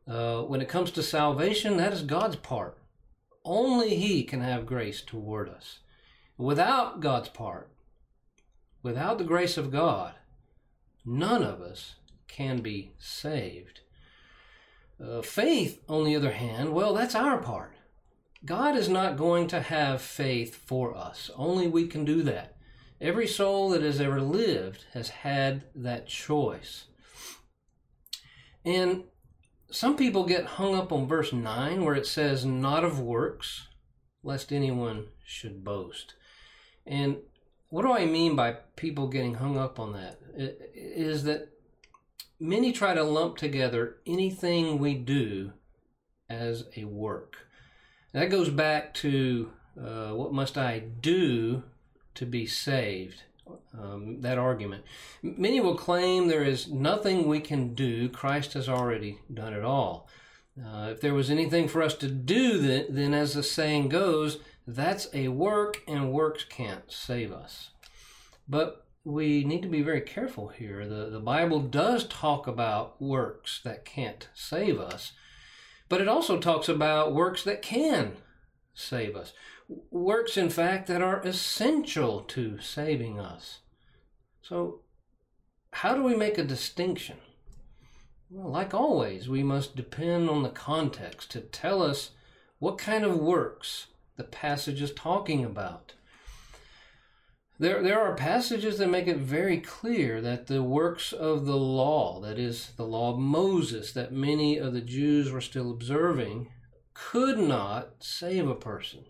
Uh, 0.07 0.41
when 0.41 0.61
it 0.61 0.69
comes 0.69 0.89
to 0.91 1.03
salvation, 1.03 1.77
that 1.77 1.93
is 1.93 2.01
God's 2.01 2.35
part. 2.35 2.78
Only 3.49 3.95
He 3.95 4.23
can 4.23 4.41
have 4.41 4.67
grace 4.67 5.01
toward 5.01 5.49
us. 5.49 5.79
Without 6.37 6.99
God's 6.99 7.29
part, 7.29 7.71
without 8.83 9.17
the 9.17 9.23
grace 9.23 9.57
of 9.57 9.71
God, 9.71 10.13
none 11.03 11.41
of 11.41 11.59
us 11.59 11.95
can 12.27 12.59
be 12.59 12.91
saved. 12.99 13.79
Uh, 15.03 15.23
faith, 15.23 15.81
on 15.89 16.03
the 16.03 16.15
other 16.15 16.33
hand, 16.33 16.73
well, 16.73 16.93
that's 16.93 17.15
our 17.15 17.39
part. 17.39 17.73
God 18.45 18.77
is 18.77 18.87
not 18.87 19.17
going 19.17 19.47
to 19.47 19.61
have 19.61 19.99
faith 19.99 20.53
for 20.53 20.95
us. 20.95 21.31
Only 21.35 21.67
we 21.67 21.87
can 21.87 22.05
do 22.05 22.21
that. 22.21 22.55
Every 23.01 23.25
soul 23.25 23.69
that 23.69 23.81
has 23.81 23.99
ever 23.99 24.21
lived 24.21 24.85
has 24.93 25.09
had 25.09 25.63
that 25.73 26.05
choice. 26.05 26.85
And 28.63 29.05
some 29.71 29.95
people 29.95 30.25
get 30.25 30.45
hung 30.45 30.75
up 30.75 30.91
on 30.91 31.07
verse 31.07 31.31
9 31.31 31.83
where 31.83 31.95
it 31.95 32.07
says, 32.07 32.45
Not 32.45 32.83
of 32.83 32.99
works, 32.99 33.67
lest 34.23 34.51
anyone 34.51 35.07
should 35.23 35.63
boast. 35.63 36.15
And 36.85 37.17
what 37.69 37.83
do 37.83 37.93
I 37.93 38.05
mean 38.05 38.35
by 38.35 38.57
people 38.75 39.07
getting 39.07 39.35
hung 39.35 39.57
up 39.57 39.79
on 39.79 39.93
that? 39.93 40.19
It 40.35 40.71
is 40.73 41.23
that 41.23 41.49
many 42.39 42.71
try 42.71 42.93
to 42.93 43.03
lump 43.03 43.37
together 43.37 43.97
anything 44.07 44.79
we 44.79 44.95
do 44.95 45.53
as 46.29 46.65
a 46.75 46.85
work. 46.85 47.37
That 48.13 48.31
goes 48.31 48.49
back 48.49 48.93
to 48.95 49.51
uh, 49.79 50.11
what 50.11 50.33
must 50.33 50.57
I 50.57 50.79
do 50.79 51.63
to 52.15 52.25
be 52.25 52.45
saved? 52.45 53.23
Um, 53.77 54.21
that 54.21 54.37
argument. 54.37 54.83
Many 55.21 55.59
will 55.59 55.77
claim 55.77 56.27
there 56.27 56.43
is 56.43 56.69
nothing 56.69 57.27
we 57.27 57.39
can 57.39 57.73
do. 57.73 58.09
Christ 58.09 58.53
has 58.53 58.67
already 58.67 59.19
done 59.33 59.53
it 59.53 59.63
all. 59.63 60.07
Uh, 60.59 60.89
if 60.91 61.01
there 61.01 61.13
was 61.13 61.29
anything 61.29 61.67
for 61.67 61.81
us 61.81 61.95
to 61.95 62.07
do, 62.07 62.57
then, 62.57 62.85
then 62.89 63.13
as 63.13 63.33
the 63.33 63.43
saying 63.43 63.89
goes, 63.89 64.39
that's 64.67 65.07
a 65.13 65.29
work, 65.29 65.81
and 65.87 66.11
works 66.11 66.43
can't 66.43 66.91
save 66.91 67.31
us. 67.31 67.69
But 68.47 68.85
we 69.03 69.43
need 69.43 69.61
to 69.61 69.67
be 69.67 69.81
very 69.81 70.01
careful 70.01 70.49
here. 70.49 70.87
The, 70.87 71.09
the 71.09 71.19
Bible 71.19 71.61
does 71.61 72.05
talk 72.05 72.47
about 72.47 73.01
works 73.01 73.61
that 73.63 73.85
can't 73.85 74.27
save 74.33 74.79
us, 74.79 75.13
but 75.87 76.01
it 76.01 76.07
also 76.07 76.37
talks 76.37 76.67
about 76.67 77.15
works 77.15 77.43
that 77.43 77.61
can 77.61 78.17
save 78.73 79.15
us. 79.15 79.33
Works, 79.91 80.35
in 80.35 80.49
fact, 80.49 80.87
that 80.87 81.01
are 81.01 81.21
essential 81.21 82.21
to 82.21 82.59
saving 82.59 83.19
us. 83.19 83.59
So, 84.41 84.81
how 85.71 85.93
do 85.93 86.03
we 86.03 86.15
make 86.15 86.39
a 86.39 86.43
distinction? 86.43 87.17
Well, 88.31 88.51
like 88.51 88.73
always, 88.73 89.29
we 89.29 89.43
must 89.43 89.75
depend 89.75 90.29
on 90.29 90.41
the 90.41 90.49
context 90.49 91.29
to 91.31 91.41
tell 91.41 91.83
us 91.83 92.11
what 92.57 92.77
kind 92.77 93.03
of 93.03 93.17
works 93.17 93.87
the 94.17 94.23
passage 94.23 94.81
is 94.81 94.91
talking 94.91 95.45
about. 95.45 95.93
There, 97.59 97.83
there 97.83 97.99
are 97.99 98.15
passages 98.15 98.77
that 98.77 98.89
make 98.89 99.07
it 99.07 99.17
very 99.17 99.59
clear 99.59 100.21
that 100.21 100.47
the 100.47 100.63
works 100.63 101.11
of 101.11 101.45
the 101.45 101.57
law, 101.57 102.21
that 102.21 102.39
is, 102.39 102.71
the 102.77 102.85
law 102.85 103.13
of 103.13 103.19
Moses, 103.19 103.91
that 103.91 104.13
many 104.13 104.57
of 104.57 104.73
the 104.73 104.81
Jews 104.81 105.31
were 105.31 105.41
still 105.41 105.69
observing, 105.69 106.49
could 106.93 107.37
not 107.37 107.95
save 107.99 108.47
a 108.47 108.55
person. 108.55 109.05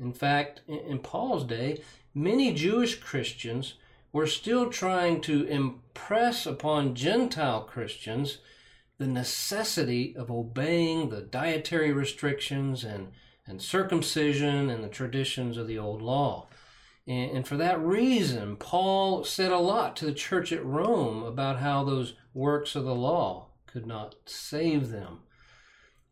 In 0.00 0.12
fact, 0.12 0.62
in 0.66 0.98
Paul's 1.00 1.44
day, 1.44 1.82
many 2.14 2.54
Jewish 2.54 2.98
Christians 2.98 3.74
were 4.12 4.26
still 4.26 4.70
trying 4.70 5.20
to 5.22 5.44
impress 5.44 6.46
upon 6.46 6.94
Gentile 6.94 7.62
Christians 7.62 8.38
the 8.98 9.06
necessity 9.06 10.14
of 10.16 10.30
obeying 10.30 11.10
the 11.10 11.20
dietary 11.20 11.92
restrictions 11.92 12.82
and, 12.82 13.12
and 13.46 13.62
circumcision 13.62 14.68
and 14.70 14.82
the 14.82 14.88
traditions 14.88 15.56
of 15.56 15.66
the 15.66 15.78
old 15.78 16.02
law. 16.02 16.48
And, 17.06 17.30
and 17.30 17.48
for 17.48 17.56
that 17.58 17.80
reason, 17.80 18.56
Paul 18.56 19.24
said 19.24 19.52
a 19.52 19.58
lot 19.58 19.96
to 19.96 20.06
the 20.06 20.12
church 20.12 20.50
at 20.50 20.64
Rome 20.64 21.22
about 21.22 21.60
how 21.60 21.84
those 21.84 22.14
works 22.34 22.74
of 22.74 22.84
the 22.84 22.94
law 22.94 23.48
could 23.66 23.86
not 23.86 24.16
save 24.24 24.88
them. 24.88 25.20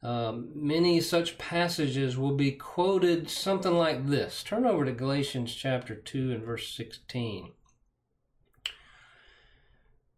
Um, 0.02 0.50
many 0.54 1.00
such 1.00 1.38
passages 1.38 2.16
will 2.16 2.34
be 2.34 2.52
quoted 2.52 3.28
something 3.28 3.74
like 3.74 4.06
this. 4.06 4.44
Turn 4.44 4.64
over 4.64 4.84
to 4.84 4.92
Galatians 4.92 5.54
chapter 5.54 5.94
2 5.94 6.32
and 6.32 6.44
verse 6.44 6.72
16. 6.74 7.52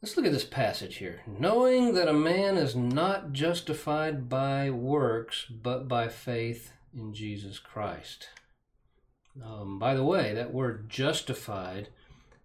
Let's 0.03 0.17
look 0.17 0.27
at 0.27 0.33
this 0.33 0.45
passage 0.45 0.97
here. 0.97 1.21
Knowing 1.27 1.95
that 1.95 2.09
a 2.09 2.13
man 2.13 2.57
is 2.57 2.75
not 2.75 3.33
justified 3.33 4.29
by 4.29 4.71
works, 4.71 5.47
but 5.51 5.89
by 5.89 6.09
faith 6.09 6.73
in 6.95 7.13
Jesus 7.15 7.59
Christ. 7.59 8.29
Um, 9.43 9.79
by 9.79 9.95
the 9.95 10.05
way, 10.05 10.35
that 10.35 10.53
word 10.53 10.89
justified 10.89 11.89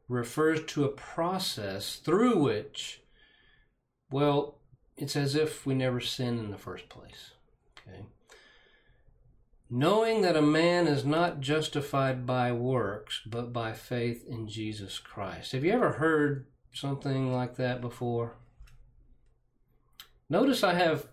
refers 0.08 0.64
to 0.66 0.84
a 0.84 0.90
process 0.90 1.96
through 1.96 2.38
which, 2.38 3.02
well, 4.12 4.60
it's 4.98 5.16
as 5.16 5.36
if 5.36 5.66
we 5.66 5.74
never 5.74 6.00
sinned 6.00 6.40
in 6.40 6.52
the 6.52 6.58
first 6.58 6.90
place. 6.90 7.32
Okay? 7.78 8.06
Knowing 9.70 10.22
that 10.22 10.38
a 10.38 10.42
man 10.42 10.88
is 10.88 11.04
not 11.04 11.42
justified 11.42 12.26
by 12.26 12.52
works, 12.52 13.22
but 13.26 13.52
by 13.52 13.74
faith 13.74 14.24
in 14.28 14.48
Jesus 14.48 15.00
Christ. 15.00 15.52
Have 15.52 15.66
you 15.66 15.72
ever 15.72 15.94
heard 15.94 16.46
something 16.72 17.34
like 17.34 17.56
that 17.56 17.82
before? 17.82 18.38
Notice 20.30 20.64
I 20.64 20.76
have 20.76 21.08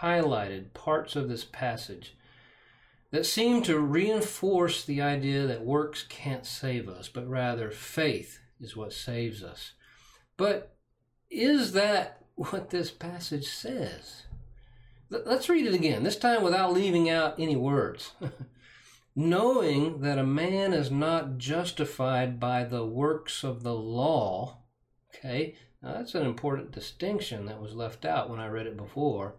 highlighted 0.00 0.72
parts 0.72 1.14
of 1.14 1.28
this 1.28 1.44
passage 1.44 2.16
that 3.10 3.26
seem 3.26 3.62
to 3.62 3.78
reinforce 3.78 4.84
the 4.84 5.02
idea 5.02 5.46
that 5.46 5.64
works 5.64 6.04
can't 6.08 6.46
save 6.46 6.88
us, 6.88 7.08
but 7.08 7.28
rather 7.28 7.70
faith 7.70 8.38
is 8.60 8.76
what 8.76 8.92
saves 8.92 9.42
us. 9.42 9.72
But 10.36 10.76
is 11.30 11.72
that 11.72 12.19
what 12.40 12.70
this 12.70 12.90
passage 12.90 13.46
says? 13.46 14.22
Let's 15.10 15.50
read 15.50 15.66
it 15.66 15.74
again, 15.74 16.04
this 16.04 16.16
time 16.16 16.42
without 16.42 16.72
leaving 16.72 17.10
out 17.10 17.38
any 17.38 17.54
words. 17.54 18.12
Knowing 19.14 20.00
that 20.00 20.18
a 20.18 20.24
man 20.24 20.72
is 20.72 20.90
not 20.90 21.36
justified 21.36 22.40
by 22.40 22.64
the 22.64 22.86
works 22.86 23.44
of 23.44 23.62
the 23.62 23.74
law, 23.74 24.58
okay, 25.14 25.54
now 25.82 25.92
that's 25.94 26.14
an 26.14 26.24
important 26.24 26.70
distinction 26.70 27.44
that 27.44 27.60
was 27.60 27.74
left 27.74 28.06
out 28.06 28.30
when 28.30 28.40
I 28.40 28.46
read 28.46 28.66
it 28.66 28.76
before, 28.76 29.34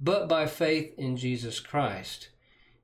but 0.00 0.28
by 0.28 0.46
faith 0.46 0.94
in 0.98 1.16
Jesus 1.16 1.60
Christ. 1.60 2.30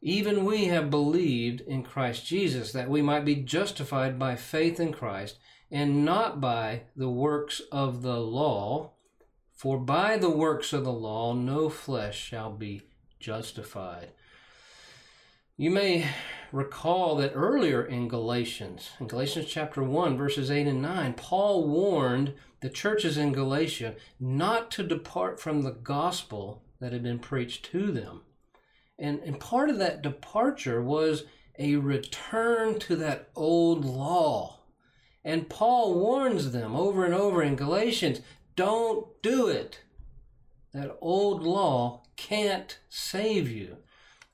Even 0.01 0.45
we 0.45 0.67
have 0.67 0.89
believed 0.89 1.63
in 1.63 1.83
Christ 1.83 2.27
Jesus 2.27 2.71
that 2.73 2.89
we 2.89 3.03
might 3.03 3.25
be 3.25 3.37
justified 3.37 4.19
by 4.19 4.37
faith 4.37 4.79
in 4.79 4.93
Christ 4.93 5.39
and 5.69 6.05
not 6.05 6.41
by 6.41 6.83
the 6.95 7.09
works 7.09 7.61
of 7.73 8.03
the 8.03 8.21
law. 8.21 8.93
For 9.55 9.79
by 9.79 10.19
the 10.19 10.31
works 10.31 10.73
of 10.73 10.85
the 10.85 10.93
law 10.93 11.35
no 11.35 11.69
flesh 11.69 12.19
shall 12.19 12.51
be 12.51 12.83
justified. 13.21 14.11
You 15.57 15.71
may 15.71 16.09
recall 16.51 17.17
that 17.17 17.33
earlier 17.35 17.85
in 17.85 18.09
Galatians, 18.09 18.91
in 18.99 19.07
Galatians 19.07 19.47
chapter 19.47 19.83
1, 19.83 20.17
verses 20.17 20.51
8 20.51 20.67
and 20.67 20.83
9, 20.83 21.15
Paul 21.15 21.69
warned 21.69 22.35
the 22.61 22.71
churches 22.71 23.17
in 23.17 23.33
Galatia 23.33 23.95
not 24.19 24.71
to 24.73 24.83
depart 24.83 25.39
from 25.39 25.63
the 25.63 25.73
gospel 25.73 26.63
that 26.81 26.93
had 26.93 27.03
been 27.03 27.19
preached 27.19 27.65
to 27.67 27.93
them. 27.93 28.23
And, 28.99 29.21
and 29.21 29.39
part 29.39 29.71
of 29.71 29.79
that 29.79 30.03
departure 30.03 30.83
was 30.83 31.25
a 31.59 31.77
return 31.77 32.79
to 32.81 32.97
that 32.97 33.29
old 33.37 33.85
law. 33.85 34.61
And 35.25 35.49
Paul 35.49 35.95
warns 35.95 36.51
them 36.51 36.75
over 36.75 37.05
and 37.05 37.15
over 37.15 37.43
in 37.43 37.55
Galatians 37.57 38.21
don't 38.57 39.07
do 39.23 39.49
it. 39.49 39.81
That 40.73 40.97
old 41.01 41.43
law 41.43 42.03
can't 42.17 42.79
save 42.89 43.51
you. 43.51 43.79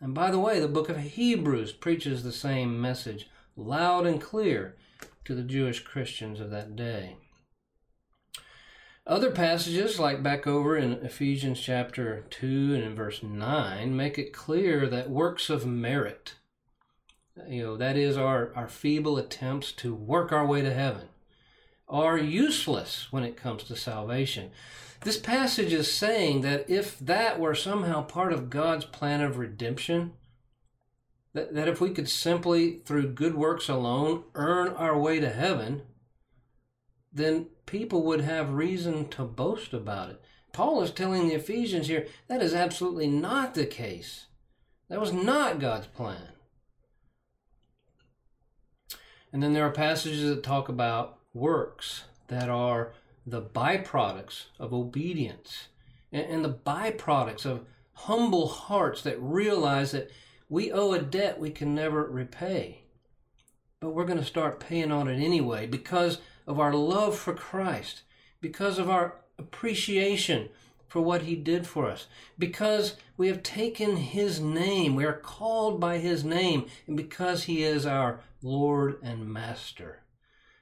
And 0.00 0.14
by 0.14 0.30
the 0.30 0.38
way, 0.38 0.60
the 0.60 0.68
book 0.68 0.88
of 0.88 0.98
Hebrews 0.98 1.72
preaches 1.72 2.22
the 2.22 2.32
same 2.32 2.80
message 2.80 3.28
loud 3.56 4.06
and 4.06 4.20
clear 4.20 4.76
to 5.24 5.34
the 5.34 5.42
Jewish 5.42 5.80
Christians 5.80 6.40
of 6.40 6.50
that 6.50 6.76
day. 6.76 7.16
Other 9.06 9.30
passages, 9.30 9.98
like 9.98 10.22
back 10.22 10.46
over 10.46 10.76
in 10.76 10.92
Ephesians 10.92 11.58
chapter 11.58 12.26
2 12.28 12.74
and 12.74 12.84
in 12.84 12.94
verse 12.94 13.22
9, 13.22 13.96
make 13.96 14.18
it 14.18 14.34
clear 14.34 14.86
that 14.86 15.10
works 15.10 15.48
of 15.48 15.66
merit, 15.66 16.34
you 17.48 17.62
know, 17.62 17.76
that 17.76 17.96
is 17.96 18.18
our, 18.18 18.52
our 18.54 18.68
feeble 18.68 19.16
attempts 19.16 19.72
to 19.72 19.94
work 19.94 20.30
our 20.30 20.46
way 20.46 20.60
to 20.60 20.74
heaven, 20.74 21.08
are 21.88 22.18
useless 22.18 23.08
when 23.10 23.24
it 23.24 23.36
comes 23.36 23.64
to 23.64 23.76
salvation. 23.76 24.50
This 25.02 25.18
passage 25.18 25.72
is 25.72 25.92
saying 25.92 26.40
that 26.42 26.68
if 26.68 26.98
that 26.98 27.38
were 27.38 27.54
somehow 27.54 28.02
part 28.02 28.32
of 28.32 28.50
God's 28.50 28.84
plan 28.84 29.20
of 29.20 29.38
redemption, 29.38 30.12
that, 31.34 31.54
that 31.54 31.68
if 31.68 31.80
we 31.80 31.90
could 31.90 32.08
simply, 32.08 32.80
through 32.84 33.12
good 33.12 33.34
works 33.34 33.68
alone, 33.68 34.24
earn 34.34 34.68
our 34.68 34.98
way 34.98 35.20
to 35.20 35.30
heaven, 35.30 35.82
then 37.12 37.46
people 37.66 38.02
would 38.02 38.22
have 38.22 38.52
reason 38.52 39.08
to 39.10 39.24
boast 39.24 39.72
about 39.72 40.10
it. 40.10 40.20
Paul 40.52 40.82
is 40.82 40.90
telling 40.90 41.28
the 41.28 41.34
Ephesians 41.34 41.86
here 41.86 42.06
that 42.26 42.42
is 42.42 42.54
absolutely 42.54 43.06
not 43.06 43.54
the 43.54 43.66
case. 43.66 44.26
That 44.88 45.00
was 45.00 45.12
not 45.12 45.60
God's 45.60 45.86
plan. 45.86 46.30
And 49.32 49.42
then 49.42 49.52
there 49.52 49.66
are 49.66 49.70
passages 49.70 50.28
that 50.28 50.42
talk 50.42 50.68
about 50.68 51.17
works 51.38 52.04
that 52.28 52.48
are 52.48 52.92
the 53.26 53.42
byproducts 53.42 54.46
of 54.58 54.72
obedience 54.72 55.68
and, 56.12 56.26
and 56.26 56.44
the 56.44 56.52
byproducts 56.52 57.44
of 57.44 57.66
humble 57.92 58.48
hearts 58.48 59.02
that 59.02 59.20
realize 59.20 59.92
that 59.92 60.10
we 60.48 60.72
owe 60.72 60.92
a 60.92 61.02
debt 61.02 61.38
we 61.38 61.50
can 61.50 61.74
never 61.74 62.04
repay. 62.04 62.82
But 63.80 63.90
we're 63.90 64.06
going 64.06 64.18
to 64.18 64.24
start 64.24 64.60
paying 64.60 64.90
on 64.90 65.08
it 65.08 65.22
anyway 65.22 65.66
because 65.66 66.18
of 66.46 66.58
our 66.58 66.72
love 66.72 67.16
for 67.16 67.34
Christ, 67.34 68.02
because 68.40 68.78
of 68.78 68.88
our 68.88 69.16
appreciation 69.38 70.48
for 70.86 71.02
what 71.02 71.22
he 71.22 71.36
did 71.36 71.66
for 71.66 71.86
us, 71.86 72.06
because 72.38 72.96
we 73.16 73.28
have 73.28 73.42
taken 73.42 73.96
his 73.96 74.40
name, 74.40 74.96
we 74.96 75.04
are 75.04 75.12
called 75.12 75.78
by 75.78 75.98
his 75.98 76.24
name, 76.24 76.66
and 76.86 76.96
because 76.96 77.44
he 77.44 77.62
is 77.62 77.84
our 77.84 78.20
Lord 78.42 78.98
and 79.02 79.30
Master. 79.30 80.00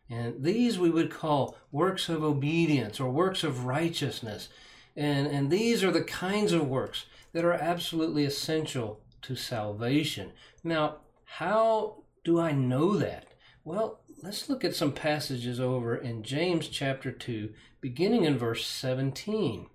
And 0.08 0.42
these 0.42 0.78
we 0.78 0.90
would 0.90 1.10
call 1.10 1.56
works 1.72 2.08
of 2.08 2.22
obedience 2.22 3.00
or 3.00 3.10
works 3.10 3.42
of 3.42 3.64
righteousness. 3.64 4.48
And, 4.96 5.26
and 5.26 5.50
these 5.50 5.82
are 5.82 5.90
the 5.90 6.04
kinds 6.04 6.52
of 6.52 6.68
works 6.68 7.06
that 7.32 7.44
are 7.44 7.52
absolutely 7.52 8.24
essential 8.24 9.00
to 9.22 9.34
salvation. 9.34 10.32
Now, 10.62 10.98
how 11.24 12.04
do 12.24 12.40
I 12.40 12.52
know 12.52 12.96
that? 12.96 13.26
Well, 13.64 14.00
let's 14.22 14.48
look 14.48 14.64
at 14.64 14.76
some 14.76 14.92
passages 14.92 15.58
over 15.58 15.96
in 15.96 16.22
James 16.22 16.68
chapter 16.68 17.10
2, 17.10 17.52
beginning 17.80 18.24
in 18.24 18.38
verse 18.38 18.64
17. 18.64 19.66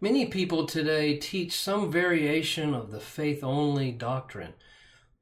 Many 0.00 0.26
people 0.26 0.66
today 0.66 1.16
teach 1.16 1.52
some 1.52 1.92
variation 1.92 2.74
of 2.74 2.90
the 2.90 2.98
faith 2.98 3.44
only 3.44 3.92
doctrine. 3.92 4.54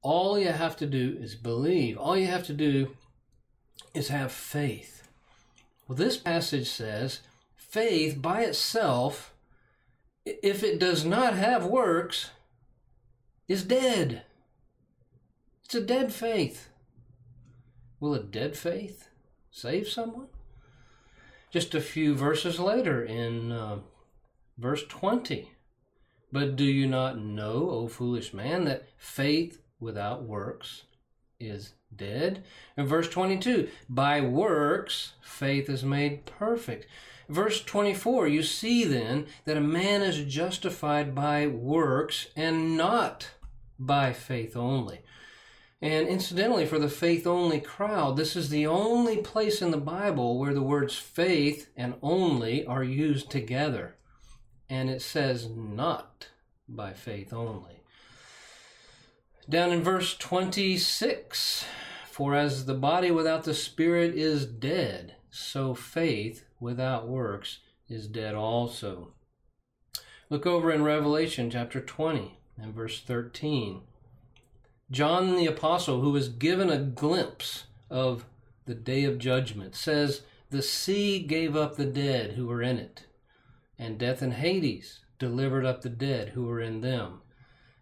All 0.01 0.39
you 0.39 0.49
have 0.49 0.77
to 0.79 0.87
do 0.87 1.19
is 1.21 1.35
believe. 1.35 1.99
All 1.99 2.17
you 2.17 2.29
have 2.29 2.47
to 2.47 2.55
do 2.55 2.97
is 3.95 4.09
have 4.09 4.33
faith. 4.33 5.09
Well, 5.87 5.97
this 5.97 6.17
passage 6.17 6.69
says 6.69 7.21
faith 7.57 8.21
by 8.21 8.43
itself, 8.43 9.35
if 10.25 10.63
it 10.63 10.79
does 10.79 11.05
not 11.05 11.35
have 11.35 11.65
works, 11.65 12.31
is 13.49 13.65
dead. 13.65 14.23
It's 15.65 15.75
a 15.75 15.81
dead 15.81 16.13
faith. 16.13 16.69
Will 17.99 18.15
a 18.15 18.23
dead 18.23 18.57
faith 18.57 19.09
save 19.51 19.89
someone? 19.89 20.29
Just 21.51 21.75
a 21.75 21.81
few 21.81 22.15
verses 22.15 22.61
later 22.61 23.05
in 23.05 23.51
uh, 23.51 23.79
verse 24.57 24.85
20. 24.89 25.51
But 26.33 26.55
do 26.55 26.65
you 26.65 26.87
not 26.87 27.19
know, 27.19 27.71
O 27.71 27.89
foolish 27.89 28.33
man, 28.33 28.65
that 28.65 28.89
faith 28.97 29.61
without 29.81 30.23
works 30.23 30.85
is 31.41 31.75
dead. 31.95 32.45
In 32.77 32.87
verse 32.87 33.09
22, 33.09 33.69
by 33.89 34.21
works 34.21 35.15
faith 35.21 35.69
is 35.69 35.85
made 35.85 36.27
perfect. 36.27 36.87
Verse 37.29 37.63
24, 37.63 38.27
you 38.29 38.43
see 38.43 38.85
then 38.85 39.27
that 39.45 39.57
a 39.57 39.61
man 39.61 40.03
is 40.03 40.25
justified 40.25 41.15
by 41.15 41.47
works 41.47 42.29
and 42.35 42.77
not 42.77 43.31
by 43.79 44.13
faith 44.13 44.57
only. 44.57 45.01
And 45.83 46.09
incidentally, 46.09 46.67
for 46.67 46.79
the 46.79 46.91
faith 46.91 47.27
only 47.27 47.61
crowd, 47.61 48.17
this 48.17 48.37
is 48.37 48.51
the 48.51 48.67
only 48.67 49.19
place 49.19 49.63
in 49.63 49.71
the 49.71 49.79
Bible 49.79 50.39
where 50.39 50.53
the 50.53 50.63
words 50.63 50.97
faith 50.97 51.71
and 51.77 51.95
only 52.03 52.67
are 52.67 52.85
used 52.85 53.31
together. 53.31 53.97
And 54.69 54.91
it 54.91 55.01
says 55.01 55.49
not 55.49 56.29
by 56.69 56.93
faith 56.93 57.33
only. 57.33 57.80
Down 59.51 59.73
in 59.73 59.83
verse 59.83 60.17
26, 60.17 61.65
for 62.09 62.37
as 62.37 62.67
the 62.67 62.75
body 62.75 63.11
without 63.11 63.43
the 63.43 63.53
spirit 63.53 64.15
is 64.15 64.47
dead, 64.47 65.17
so 65.29 65.75
faith 65.75 66.45
without 66.61 67.09
works 67.09 67.59
is 67.89 68.07
dead 68.07 68.37
also. 68.37 69.09
Look 70.29 70.47
over 70.47 70.71
in 70.71 70.85
Revelation 70.85 71.51
chapter 71.51 71.81
20 71.81 72.39
and 72.57 72.73
verse 72.73 73.01
13. 73.01 73.81
John 74.89 75.35
the 75.35 75.47
Apostle, 75.47 76.01
who 76.01 76.13
was 76.13 76.29
given 76.29 76.71
a 76.71 76.79
glimpse 76.79 77.65
of 77.91 78.27
the 78.67 78.77
day 78.77 79.03
of 79.03 79.19
judgment, 79.19 79.75
says, 79.75 80.23
The 80.51 80.63
sea 80.63 81.19
gave 81.19 81.57
up 81.57 81.75
the 81.75 81.87
dead 81.87 82.35
who 82.35 82.47
were 82.47 82.63
in 82.63 82.79
it, 82.79 83.07
and 83.77 83.99
death 83.99 84.23
and 84.23 84.35
Hades 84.35 85.01
delivered 85.19 85.67
up 85.67 85.83
the 85.83 85.89
dead 85.89 86.29
who 86.29 86.45
were 86.45 86.61
in 86.61 86.83
them, 86.83 87.23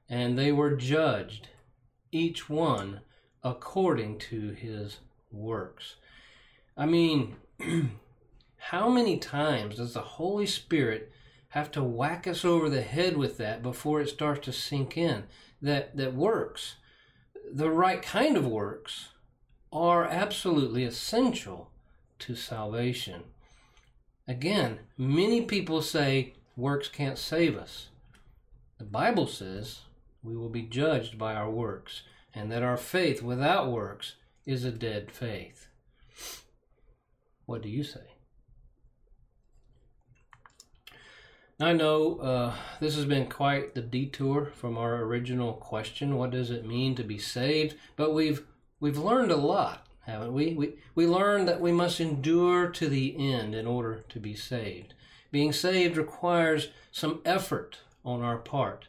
and 0.09 0.39
they 0.39 0.51
were 0.51 0.75
judged, 0.75 1.49
each 2.13 2.49
one 2.49 3.01
according 3.43 4.19
to 4.19 4.51
his 4.51 4.99
works. 5.31 5.97
I 6.77 6.87
mean, 6.87 7.37
how 8.57 8.89
many 8.89 9.19
times 9.19 9.77
does 9.77 9.95
the 9.95 10.01
Holy 10.01 10.47
Spirit 10.47 11.13
have 11.51 11.71
to 11.73 11.83
whack 11.83 12.27
us 12.27 12.45
over 12.45 12.69
the 12.69 12.83
head 12.83 13.17
with 13.17 13.39
that 13.39 13.63
before 13.63 14.01
it 14.01 14.09
starts 14.09 14.45
to 14.47 14.53
sink 14.53 14.97
in? 14.97 15.25
That 15.61 15.97
that 15.97 16.15
works, 16.15 16.77
the 17.53 17.71
right 17.71 18.01
kind 18.01 18.37
of 18.37 18.47
works, 18.47 19.09
are 19.73 20.05
absolutely 20.05 20.85
essential 20.85 21.71
to 22.21 22.35
salvation. 22.35 23.25
Again, 24.27 24.81
many 24.97 25.43
people 25.43 25.83
say 25.83 26.35
works 26.57 26.89
can't 26.89 27.19
save 27.19 27.57
us. 27.57 27.89
The 28.79 28.85
Bible 28.85 29.27
says 29.27 29.81
we 30.23 30.37
will 30.37 30.49
be 30.49 30.63
judged 30.63 31.19
by 31.19 31.35
our 31.35 31.51
works, 31.51 32.03
and 32.35 32.51
that 32.51 32.63
our 32.63 32.77
faith 32.77 33.23
without 33.23 33.71
works 33.71 34.15
is 34.47 34.65
a 34.65 34.71
dead 34.71 35.11
faith. 35.11 35.69
What 37.47 37.63
do 37.63 37.69
you 37.69 37.83
say? 37.85 38.15
I 41.61 41.73
know 41.73 42.19
uh, 42.19 42.55
this 42.79 42.95
has 42.95 43.05
been 43.05 43.29
quite 43.29 43.75
the 43.75 43.81
detour 43.81 44.53
from 44.55 44.79
our 44.79 45.03
original 45.03 45.55
question. 45.55 46.17
What 46.17 46.31
does 46.31 46.51
it 46.51 46.65
mean 46.65 46.95
to 46.95 47.03
be 47.03 47.19
saved? 47.19 47.75
But 47.97 48.15
we've 48.15 48.47
we've 48.79 48.99
learned 48.99 49.33
a 49.33 49.37
lot, 49.37 49.87
haven't 50.07 50.35
we? 50.35 50.55
We 50.55 50.75
we 50.95 51.07
learned 51.07 51.49
that 51.49 51.61
we 51.61 51.73
must 51.73 52.01
endure 52.01 52.69
to 52.69 52.89
the 52.89 53.17
end 53.19 53.57
in 53.57 53.67
order 53.67 54.05
to 54.09 54.21
be 54.21 54.35
saved. 54.35 54.95
Being 55.33 55.53
saved 55.53 55.97
requires 55.97 56.69
some 56.93 57.21
effort 57.25 57.79
on 58.05 58.23
our 58.23 58.39
part. 58.39 58.88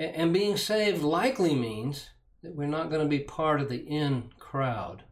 And 0.00 0.32
being 0.32 0.56
saved 0.56 1.02
likely 1.02 1.54
means 1.54 2.08
that 2.42 2.56
we're 2.56 2.66
not 2.66 2.88
going 2.88 3.02
to 3.02 3.08
be 3.08 3.18
part 3.18 3.60
of 3.60 3.68
the 3.68 3.86
in 3.86 4.30
crowd, 4.38 5.04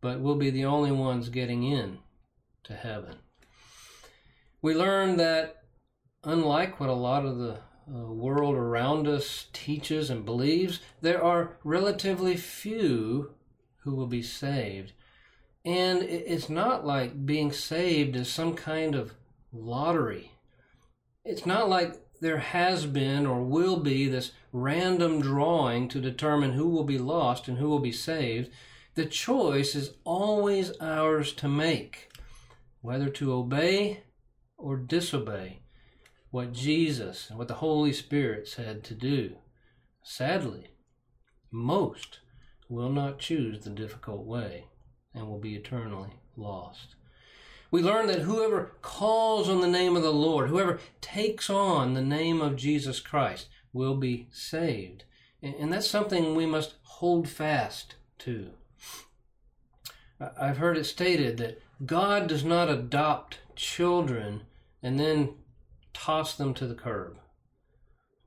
but 0.00 0.18
we'll 0.18 0.34
be 0.34 0.50
the 0.50 0.64
only 0.64 0.90
ones 0.90 1.28
getting 1.28 1.62
in 1.62 1.98
to 2.64 2.74
heaven. 2.74 3.18
We 4.60 4.74
learn 4.74 5.16
that, 5.18 5.62
unlike 6.24 6.80
what 6.80 6.88
a 6.88 6.94
lot 6.94 7.24
of 7.24 7.38
the 7.38 7.60
uh, 7.88 8.12
world 8.12 8.56
around 8.56 9.06
us 9.06 9.46
teaches 9.52 10.10
and 10.10 10.24
believes, 10.24 10.80
there 11.00 11.22
are 11.22 11.58
relatively 11.62 12.36
few 12.36 13.30
who 13.84 13.94
will 13.94 14.08
be 14.08 14.22
saved. 14.22 14.92
And 15.64 16.02
it's 16.02 16.48
not 16.48 16.84
like 16.84 17.26
being 17.26 17.52
saved 17.52 18.16
is 18.16 18.28
some 18.28 18.54
kind 18.54 18.96
of 18.96 19.12
lottery. 19.52 20.32
It's 21.24 21.46
not 21.46 21.68
like 21.68 22.05
there 22.20 22.38
has 22.38 22.86
been 22.86 23.26
or 23.26 23.42
will 23.42 23.78
be 23.78 24.08
this 24.08 24.32
random 24.52 25.20
drawing 25.20 25.88
to 25.88 26.00
determine 26.00 26.52
who 26.52 26.68
will 26.68 26.84
be 26.84 26.98
lost 26.98 27.48
and 27.48 27.58
who 27.58 27.68
will 27.68 27.78
be 27.78 27.92
saved, 27.92 28.50
the 28.94 29.06
choice 29.06 29.74
is 29.74 29.94
always 30.04 30.72
ours 30.80 31.32
to 31.34 31.48
make, 31.48 32.10
whether 32.80 33.08
to 33.10 33.32
obey 33.32 34.02
or 34.56 34.76
disobey 34.76 35.60
what 36.30 36.52
Jesus 36.52 37.28
and 37.28 37.38
what 37.38 37.48
the 37.48 37.54
Holy 37.54 37.92
Spirit 37.92 38.48
said 38.48 38.82
to 38.84 38.94
do. 38.94 39.36
Sadly, 40.02 40.68
most 41.50 42.20
will 42.68 42.90
not 42.90 43.18
choose 43.18 43.64
the 43.64 43.70
difficult 43.70 44.24
way 44.24 44.64
and 45.14 45.26
will 45.26 45.38
be 45.38 45.54
eternally 45.54 46.20
lost 46.36 46.96
we 47.70 47.82
learn 47.82 48.06
that 48.06 48.20
whoever 48.20 48.72
calls 48.82 49.48
on 49.48 49.60
the 49.60 49.68
name 49.68 49.96
of 49.96 50.02
the 50.02 50.12
Lord, 50.12 50.48
whoever 50.48 50.78
takes 51.00 51.50
on 51.50 51.94
the 51.94 52.02
name 52.02 52.40
of 52.40 52.56
Jesus 52.56 53.00
Christ, 53.00 53.48
will 53.72 53.96
be 53.96 54.28
saved. 54.30 55.04
And 55.42 55.72
that's 55.72 55.88
something 55.88 56.34
we 56.34 56.46
must 56.46 56.74
hold 56.82 57.28
fast 57.28 57.94
to. 58.20 58.50
I've 60.40 60.56
heard 60.56 60.78
it 60.78 60.84
stated 60.84 61.36
that 61.38 61.62
God 61.84 62.26
does 62.26 62.44
not 62.44 62.70
adopt 62.70 63.38
children 63.54 64.42
and 64.82 64.98
then 64.98 65.34
toss 65.92 66.34
them 66.34 66.54
to 66.54 66.66
the 66.66 66.74
curb. 66.74 67.18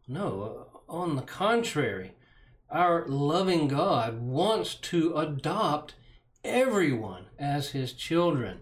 No, 0.07 0.67
on 0.87 1.15
the 1.15 1.21
contrary, 1.23 2.13
our 2.69 3.07
loving 3.07 3.67
God 3.67 4.21
wants 4.21 4.75
to 4.75 5.15
adopt 5.15 5.95
everyone 6.43 7.25
as 7.39 7.69
his 7.69 7.93
children 7.93 8.61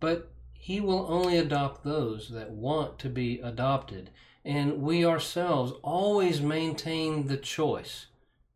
but 0.00 0.32
he 0.52 0.80
will 0.80 1.06
only 1.08 1.36
adopt 1.36 1.84
those 1.84 2.30
that 2.30 2.50
want 2.50 2.98
to 2.98 3.08
be 3.08 3.40
adopted. 3.40 4.10
And 4.44 4.82
we 4.82 5.04
ourselves 5.04 5.72
always 5.82 6.40
maintain 6.40 7.26
the 7.26 7.36
choice 7.36 8.06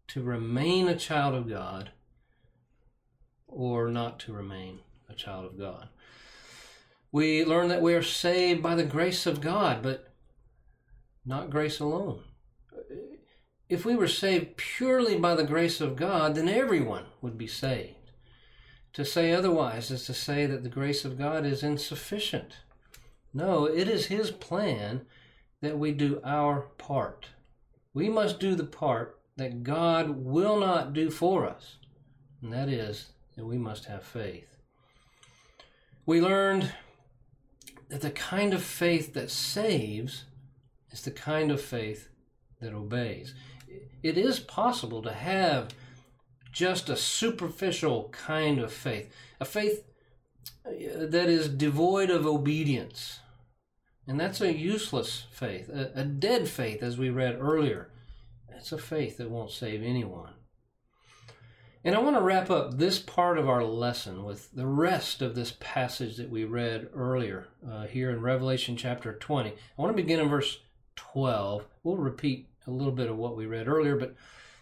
to 0.08 0.22
remain 0.22 0.88
a 0.88 0.96
child 0.96 1.34
of 1.34 1.48
God 1.48 1.90
or 3.46 3.88
not 3.88 4.18
to 4.20 4.32
remain 4.32 4.80
a 5.08 5.14
child 5.14 5.46
of 5.46 5.58
God. 5.58 5.88
We 7.12 7.44
learn 7.44 7.68
that 7.68 7.82
we 7.82 7.94
are 7.94 8.02
saved 8.02 8.62
by 8.62 8.74
the 8.74 8.84
grace 8.84 9.26
of 9.26 9.40
God, 9.40 9.82
but 9.82 10.12
not 11.24 11.50
grace 11.50 11.78
alone. 11.78 12.22
If 13.68 13.84
we 13.84 13.94
were 13.94 14.08
saved 14.08 14.56
purely 14.56 15.16
by 15.18 15.34
the 15.34 15.44
grace 15.44 15.80
of 15.80 15.96
God, 15.96 16.34
then 16.34 16.48
everyone 16.48 17.06
would 17.22 17.38
be 17.38 17.46
saved. 17.46 18.03
To 18.94 19.04
say 19.04 19.32
otherwise 19.32 19.90
is 19.90 20.04
to 20.06 20.14
say 20.14 20.46
that 20.46 20.62
the 20.62 20.68
grace 20.68 21.04
of 21.04 21.18
God 21.18 21.44
is 21.44 21.62
insufficient. 21.62 22.58
No, 23.32 23.66
it 23.66 23.88
is 23.88 24.06
His 24.06 24.30
plan 24.30 25.02
that 25.60 25.78
we 25.78 25.90
do 25.92 26.20
our 26.24 26.60
part. 26.78 27.26
We 27.92 28.08
must 28.08 28.38
do 28.38 28.54
the 28.54 28.64
part 28.64 29.18
that 29.36 29.64
God 29.64 30.24
will 30.24 30.58
not 30.58 30.92
do 30.92 31.10
for 31.10 31.44
us, 31.44 31.78
and 32.40 32.52
that 32.52 32.68
is 32.68 33.10
that 33.36 33.44
we 33.44 33.58
must 33.58 33.86
have 33.86 34.04
faith. 34.04 34.56
We 36.06 36.20
learned 36.20 36.72
that 37.88 38.00
the 38.00 38.10
kind 38.10 38.54
of 38.54 38.62
faith 38.62 39.12
that 39.14 39.30
saves 39.30 40.24
is 40.92 41.02
the 41.02 41.10
kind 41.10 41.50
of 41.50 41.60
faith 41.60 42.10
that 42.60 42.72
obeys. 42.72 43.34
It 44.04 44.16
is 44.16 44.38
possible 44.38 45.02
to 45.02 45.12
have 45.12 45.70
just 46.54 46.88
a 46.88 46.96
superficial 46.96 48.08
kind 48.12 48.60
of 48.60 48.72
faith, 48.72 49.12
a 49.40 49.44
faith 49.44 49.84
uh, 50.64 50.70
that 50.70 51.28
is 51.28 51.48
devoid 51.48 52.08
of 52.08 52.24
obedience. 52.24 53.18
And 54.06 54.20
that's 54.20 54.40
a 54.40 54.54
useless 54.54 55.26
faith, 55.32 55.68
a, 55.68 55.90
a 55.94 56.04
dead 56.04 56.48
faith, 56.48 56.82
as 56.82 56.96
we 56.96 57.10
read 57.10 57.38
earlier. 57.40 57.90
It's 58.48 58.70
a 58.70 58.78
faith 58.78 59.16
that 59.18 59.30
won't 59.30 59.50
save 59.50 59.82
anyone. 59.82 60.30
And 61.82 61.94
I 61.94 61.98
want 61.98 62.16
to 62.16 62.22
wrap 62.22 62.50
up 62.50 62.78
this 62.78 62.98
part 62.98 63.36
of 63.36 63.48
our 63.48 63.64
lesson 63.64 64.24
with 64.24 64.50
the 64.52 64.66
rest 64.66 65.20
of 65.20 65.34
this 65.34 65.54
passage 65.60 66.16
that 66.16 66.30
we 66.30 66.44
read 66.44 66.88
earlier 66.94 67.48
uh, 67.68 67.86
here 67.86 68.10
in 68.10 68.22
Revelation 68.22 68.76
chapter 68.76 69.12
20. 69.12 69.50
I 69.50 69.54
want 69.76 69.94
to 69.94 70.02
begin 70.02 70.20
in 70.20 70.28
verse 70.28 70.60
12. 70.96 71.66
We'll 71.82 71.96
repeat 71.96 72.48
a 72.66 72.70
little 72.70 72.92
bit 72.92 73.10
of 73.10 73.18
what 73.18 73.36
we 73.36 73.44
read 73.44 73.68
earlier, 73.68 73.96
but 73.96 74.14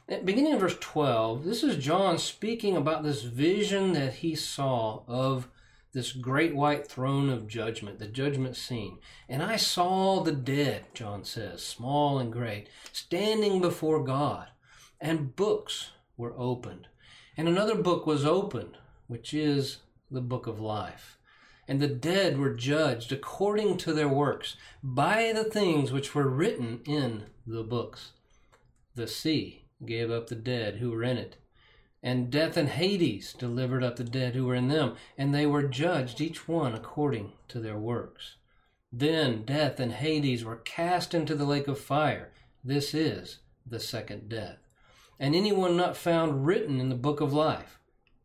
beginning 0.08 0.52
in 0.52 0.58
verse 0.58 0.76
12, 0.80 1.44
this 1.44 1.62
is 1.62 1.82
John 1.82 2.18
speaking 2.18 2.76
about 2.76 3.02
this 3.02 3.22
vision 3.22 3.92
that 3.92 4.14
he 4.14 4.34
saw 4.34 5.02
of 5.06 5.48
this 5.92 6.12
great 6.12 6.54
white 6.54 6.86
throne 6.86 7.28
of 7.28 7.46
judgment, 7.46 7.98
the 7.98 8.06
judgment 8.06 8.56
scene. 8.56 8.98
And 9.28 9.42
I 9.42 9.56
saw 9.56 10.22
the 10.22 10.32
dead, 10.32 10.86
John 10.94 11.24
says, 11.24 11.62
small 11.62 12.18
and 12.18 12.32
great, 12.32 12.68
standing 12.92 13.60
before 13.60 14.02
God, 14.02 14.48
and 15.00 15.36
books 15.36 15.90
were 16.16 16.34
opened. 16.36 16.88
And 17.36 17.48
another 17.48 17.74
book 17.74 18.06
was 18.06 18.24
opened, 18.24 18.78
which 19.06 19.34
is 19.34 19.78
the 20.10 20.20
book 20.20 20.46
of 20.46 20.60
life. 20.60 21.18
And 21.68 21.80
the 21.80 21.88
dead 21.88 22.38
were 22.38 22.54
judged 22.54 23.12
according 23.12 23.76
to 23.78 23.92
their 23.92 24.08
works 24.08 24.56
by 24.82 25.32
the 25.32 25.44
things 25.44 25.92
which 25.92 26.14
were 26.14 26.28
written 26.28 26.80
in 26.86 27.24
the 27.46 27.62
books. 27.62 28.12
The 28.94 29.06
sea 29.06 29.62
gave 29.84 30.10
up 30.10 30.28
the 30.28 30.34
dead 30.34 30.76
who 30.76 30.90
were 30.90 31.02
in 31.02 31.16
it. 31.16 31.36
And 32.02 32.30
death 32.30 32.56
and 32.56 32.68
Hades 32.68 33.32
delivered 33.32 33.84
up 33.84 33.96
the 33.96 34.04
dead 34.04 34.34
who 34.34 34.46
were 34.46 34.54
in 34.54 34.68
them, 34.68 34.96
and 35.16 35.32
they 35.32 35.46
were 35.46 35.62
judged 35.62 36.20
each 36.20 36.48
one 36.48 36.74
according 36.74 37.32
to 37.48 37.60
their 37.60 37.78
works. 37.78 38.36
Then 38.92 39.44
death 39.44 39.78
and 39.78 39.92
Hades 39.92 40.44
were 40.44 40.56
cast 40.56 41.14
into 41.14 41.34
the 41.34 41.44
lake 41.44 41.68
of 41.68 41.78
fire. 41.78 42.32
This 42.64 42.92
is 42.92 43.38
the 43.66 43.80
second 43.80 44.28
death. 44.28 44.58
And 45.18 45.34
anyone 45.34 45.76
not 45.76 45.96
found 45.96 46.46
written 46.46 46.80
in 46.80 46.88
the 46.88 46.94
book 46.96 47.20
of 47.20 47.32
life 47.32 47.78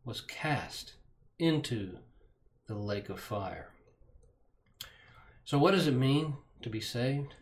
was 0.04 0.22
cast 0.22 0.94
into 1.38 2.00
the 2.66 2.76
lake 2.76 3.10
of 3.10 3.20
fire. 3.20 3.70
So, 5.46 5.58
what 5.58 5.72
does 5.72 5.88
it 5.88 5.94
mean 5.94 6.36
to 6.62 6.70
be 6.70 6.82
saved? 6.82 7.36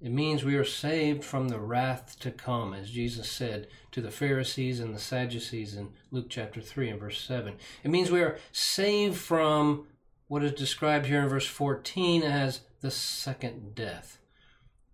It 0.00 0.12
means 0.12 0.44
we 0.44 0.54
are 0.54 0.64
saved 0.64 1.24
from 1.24 1.48
the 1.48 1.58
wrath 1.58 2.18
to 2.20 2.30
come, 2.30 2.72
as 2.72 2.90
Jesus 2.90 3.28
said 3.28 3.66
to 3.90 4.00
the 4.00 4.12
Pharisees 4.12 4.78
and 4.78 4.94
the 4.94 5.00
Sadducees 5.00 5.74
in 5.74 5.88
Luke 6.12 6.26
chapter 6.28 6.60
3 6.60 6.90
and 6.90 7.00
verse 7.00 7.20
7. 7.20 7.56
It 7.82 7.90
means 7.90 8.10
we 8.10 8.22
are 8.22 8.38
saved 8.52 9.16
from 9.16 9.88
what 10.28 10.44
is 10.44 10.52
described 10.52 11.06
here 11.06 11.22
in 11.22 11.28
verse 11.28 11.46
14 11.46 12.22
as 12.22 12.60
the 12.80 12.92
second 12.92 13.74
death, 13.74 14.18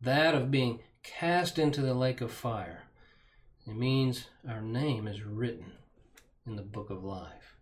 that 0.00 0.34
of 0.34 0.50
being 0.50 0.80
cast 1.02 1.58
into 1.58 1.82
the 1.82 1.92
lake 1.92 2.22
of 2.22 2.32
fire. 2.32 2.84
It 3.66 3.76
means 3.76 4.28
our 4.48 4.62
name 4.62 5.06
is 5.06 5.22
written 5.22 5.72
in 6.46 6.56
the 6.56 6.62
book 6.62 6.88
of 6.88 7.04
life. 7.04 7.56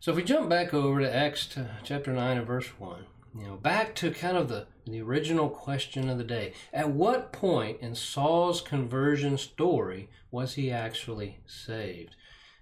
So 0.00 0.10
if 0.10 0.16
we 0.16 0.24
jump 0.24 0.50
back 0.50 0.74
over 0.74 1.00
to 1.00 1.14
Acts 1.14 1.56
chapter 1.82 2.12
9 2.12 2.36
and 2.38 2.46
verse 2.46 2.68
1, 2.78 3.06
you 3.34 3.46
know, 3.46 3.56
back 3.56 3.94
to 3.96 4.10
kind 4.10 4.36
of 4.36 4.48
the, 4.48 4.66
the 4.86 5.00
original 5.00 5.48
question 5.48 6.08
of 6.08 6.18
the 6.18 6.24
day. 6.24 6.52
At 6.72 6.90
what 6.90 7.32
point 7.32 7.80
in 7.80 7.94
Saul's 7.94 8.60
conversion 8.60 9.38
story 9.38 10.08
was 10.30 10.54
he 10.54 10.70
actually 10.70 11.38
saved? 11.46 12.16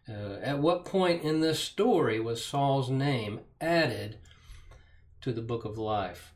Uh, 0.09 0.38
at 0.42 0.59
what 0.59 0.85
point 0.85 1.22
in 1.22 1.40
this 1.40 1.61
story 1.61 2.18
was 2.20 2.44
Saul's 2.44 2.90
name 2.90 3.40
added 3.61 4.18
to 5.20 5.33
the 5.33 5.42
book 5.42 5.64
of 5.64 5.78
life? 5.78 6.33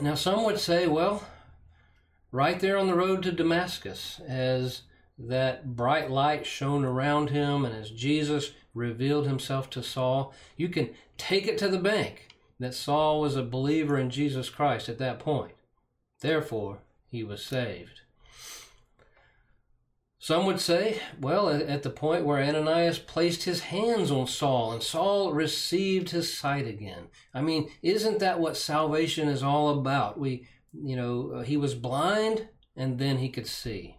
Now, 0.00 0.14
some 0.14 0.44
would 0.44 0.58
say, 0.58 0.86
well, 0.86 1.24
right 2.32 2.58
there 2.60 2.76
on 2.76 2.86
the 2.86 2.94
road 2.94 3.22
to 3.22 3.32
Damascus, 3.32 4.20
as 4.26 4.82
that 5.18 5.74
bright 5.74 6.10
light 6.10 6.44
shone 6.44 6.84
around 6.84 7.30
him 7.30 7.64
and 7.64 7.74
as 7.74 7.90
Jesus 7.90 8.52
revealed 8.74 9.26
himself 9.26 9.70
to 9.70 9.82
Saul, 9.82 10.34
you 10.56 10.68
can 10.68 10.90
take 11.16 11.46
it 11.46 11.56
to 11.58 11.68
the 11.68 11.78
bank 11.78 12.35
that 12.58 12.74
Saul 12.74 13.20
was 13.20 13.36
a 13.36 13.42
believer 13.42 13.98
in 13.98 14.10
Jesus 14.10 14.48
Christ 14.48 14.88
at 14.88 14.98
that 14.98 15.18
point. 15.18 15.52
Therefore, 16.20 16.78
he 17.08 17.22
was 17.22 17.44
saved. 17.44 18.00
Some 20.18 20.46
would 20.46 20.58
say, 20.58 21.00
well, 21.20 21.48
at 21.48 21.84
the 21.84 21.90
point 21.90 22.24
where 22.24 22.42
Ananias 22.42 22.98
placed 22.98 23.44
his 23.44 23.60
hands 23.60 24.10
on 24.10 24.26
Saul 24.26 24.72
and 24.72 24.82
Saul 24.82 25.32
received 25.32 26.10
his 26.10 26.36
sight 26.36 26.66
again. 26.66 27.08
I 27.32 27.42
mean, 27.42 27.70
isn't 27.80 28.18
that 28.18 28.40
what 28.40 28.56
salvation 28.56 29.28
is 29.28 29.44
all 29.44 29.78
about? 29.78 30.18
We, 30.18 30.48
you 30.72 30.96
know, 30.96 31.42
he 31.42 31.56
was 31.56 31.76
blind 31.76 32.48
and 32.74 32.98
then 32.98 33.18
he 33.18 33.28
could 33.28 33.46
see. 33.46 33.95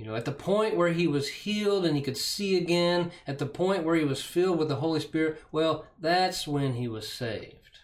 You 0.00 0.06
know, 0.06 0.16
at 0.16 0.24
the 0.24 0.32
point 0.32 0.76
where 0.76 0.88
he 0.88 1.06
was 1.06 1.28
healed 1.28 1.84
and 1.84 1.94
he 1.94 2.00
could 2.00 2.16
see 2.16 2.56
again, 2.56 3.10
at 3.26 3.38
the 3.38 3.44
point 3.44 3.84
where 3.84 3.96
he 3.96 4.04
was 4.04 4.22
filled 4.22 4.58
with 4.58 4.68
the 4.68 4.76
Holy 4.76 4.98
Spirit, 4.98 5.42
well, 5.52 5.84
that's 6.00 6.48
when 6.48 6.72
he 6.76 6.88
was 6.88 7.06
saved. 7.06 7.80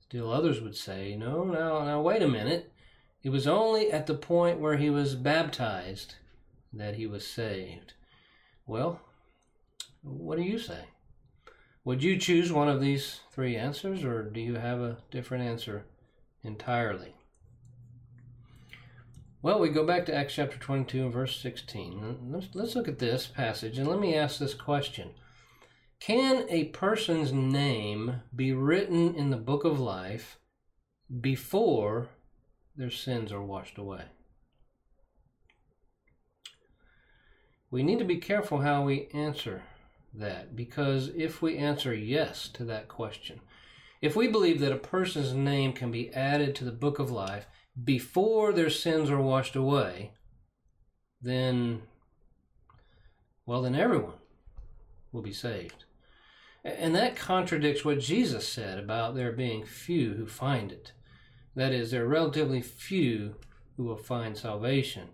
Still, 0.00 0.30
others 0.30 0.60
would 0.60 0.76
say, 0.76 1.16
no, 1.16 1.44
now, 1.44 1.82
now, 1.82 2.02
wait 2.02 2.20
a 2.20 2.28
minute. 2.28 2.70
It 3.22 3.30
was 3.30 3.46
only 3.46 3.90
at 3.90 4.06
the 4.06 4.12
point 4.12 4.60
where 4.60 4.76
he 4.76 4.90
was 4.90 5.14
baptized 5.14 6.16
that 6.74 6.96
he 6.96 7.06
was 7.06 7.26
saved. 7.26 7.94
Well, 8.66 9.00
what 10.02 10.36
do 10.36 10.42
you 10.42 10.58
say? 10.58 10.84
Would 11.86 12.02
you 12.02 12.18
choose 12.18 12.52
one 12.52 12.68
of 12.68 12.82
these 12.82 13.20
three 13.32 13.56
answers, 13.56 14.04
or 14.04 14.22
do 14.22 14.40
you 14.40 14.56
have 14.56 14.80
a 14.80 14.98
different 15.10 15.44
answer 15.44 15.86
entirely? 16.42 17.14
Well, 19.44 19.58
we 19.60 19.68
go 19.68 19.84
back 19.84 20.06
to 20.06 20.14
Acts 20.14 20.36
chapter 20.36 20.56
22 20.56 21.02
and 21.02 21.12
verse 21.12 21.38
16. 21.38 22.30
Let's, 22.30 22.46
let's 22.54 22.74
look 22.74 22.88
at 22.88 22.98
this 22.98 23.26
passage 23.26 23.76
and 23.76 23.86
let 23.86 24.00
me 24.00 24.14
ask 24.14 24.38
this 24.38 24.54
question 24.54 25.10
Can 26.00 26.46
a 26.48 26.64
person's 26.68 27.30
name 27.30 28.22
be 28.34 28.54
written 28.54 29.14
in 29.14 29.28
the 29.28 29.36
book 29.36 29.64
of 29.64 29.78
life 29.78 30.38
before 31.20 32.08
their 32.74 32.88
sins 32.88 33.32
are 33.32 33.42
washed 33.42 33.76
away? 33.76 34.04
We 37.70 37.82
need 37.82 37.98
to 37.98 38.06
be 38.06 38.16
careful 38.16 38.62
how 38.62 38.84
we 38.84 39.08
answer 39.12 39.64
that 40.14 40.56
because 40.56 41.10
if 41.14 41.42
we 41.42 41.58
answer 41.58 41.94
yes 41.94 42.48
to 42.54 42.64
that 42.64 42.88
question, 42.88 43.42
if 44.00 44.16
we 44.16 44.26
believe 44.26 44.60
that 44.60 44.72
a 44.72 44.76
person's 44.76 45.34
name 45.34 45.74
can 45.74 45.90
be 45.90 46.10
added 46.14 46.54
to 46.54 46.64
the 46.64 46.72
book 46.72 46.98
of 46.98 47.10
life 47.10 47.44
before 47.82 48.52
their 48.52 48.70
sins 48.70 49.10
are 49.10 49.20
washed 49.20 49.56
away, 49.56 50.12
then, 51.20 51.82
well, 53.46 53.62
then 53.62 53.74
everyone 53.74 54.18
will 55.10 55.22
be 55.22 55.32
saved. 55.32 55.84
And 56.64 56.94
that 56.94 57.16
contradicts 57.16 57.84
what 57.84 58.00
Jesus 58.00 58.48
said 58.48 58.78
about 58.78 59.14
there 59.14 59.32
being 59.32 59.64
few 59.64 60.14
who 60.14 60.26
find 60.26 60.72
it. 60.72 60.92
That 61.54 61.72
is, 61.72 61.90
there 61.90 62.04
are 62.04 62.08
relatively 62.08 62.62
few 62.62 63.36
who 63.76 63.84
will 63.84 63.96
find 63.96 64.36
salvation. 64.36 65.10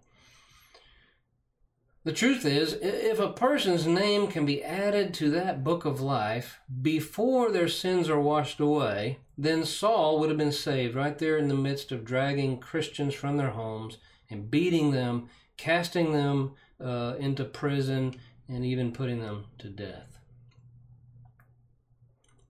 The 2.03 2.13
truth 2.13 2.47
is, 2.47 2.73
if 2.81 3.19
a 3.19 3.33
person's 3.33 3.87
name 3.87 4.29
can 4.29 4.47
be 4.47 4.65
added 4.65 5.13
to 5.15 5.31
that 5.33 5.63
book 5.63 5.85
of 5.85 6.01
life 6.01 6.59
before 6.81 7.51
their 7.51 7.69
sins 7.69 8.09
are 8.09 8.21
washed 8.21 8.59
away, 8.59 9.19
then 9.37 9.67
Saul 9.67 10.19
would 10.19 10.31
have 10.31 10.39
been 10.39 10.51
saved 10.53 10.95
right 10.95 11.19
there 11.19 11.37
in 11.37 11.49
the 11.49 11.55
midst 11.55 11.93
of 11.93 12.07
dragging 12.07 12.59
Christians 12.59 13.13
from 13.13 13.37
their 13.37 13.51
homes 13.51 13.99
and 14.31 14.51
beating 14.51 14.93
them, 14.93 15.29
casting 15.59 16.13
them 16.13 16.55
uh, 16.83 17.17
into 17.19 17.45
prison, 17.45 18.15
and 18.49 18.65
even 18.65 18.93
putting 18.93 19.21
them 19.21 19.45
to 19.59 19.69
death. 19.69 20.19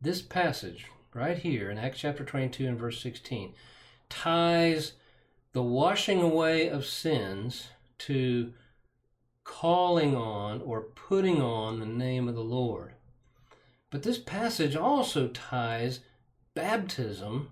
This 0.00 0.22
passage 0.22 0.86
right 1.12 1.36
here 1.36 1.70
in 1.70 1.76
Acts 1.76 1.98
chapter 1.98 2.24
22 2.24 2.68
and 2.68 2.78
verse 2.78 3.02
16 3.02 3.52
ties 4.08 4.92
the 5.52 5.62
washing 5.62 6.22
away 6.22 6.68
of 6.68 6.86
sins 6.86 7.68
to 7.98 8.52
calling 9.50 10.14
on 10.14 10.62
or 10.62 10.80
putting 10.80 11.42
on 11.42 11.80
the 11.80 11.86
name 11.86 12.28
of 12.28 12.36
the 12.36 12.40
Lord. 12.40 12.92
But 13.90 14.04
this 14.04 14.18
passage 14.18 14.76
also 14.76 15.26
ties 15.26 16.00
baptism 16.54 17.50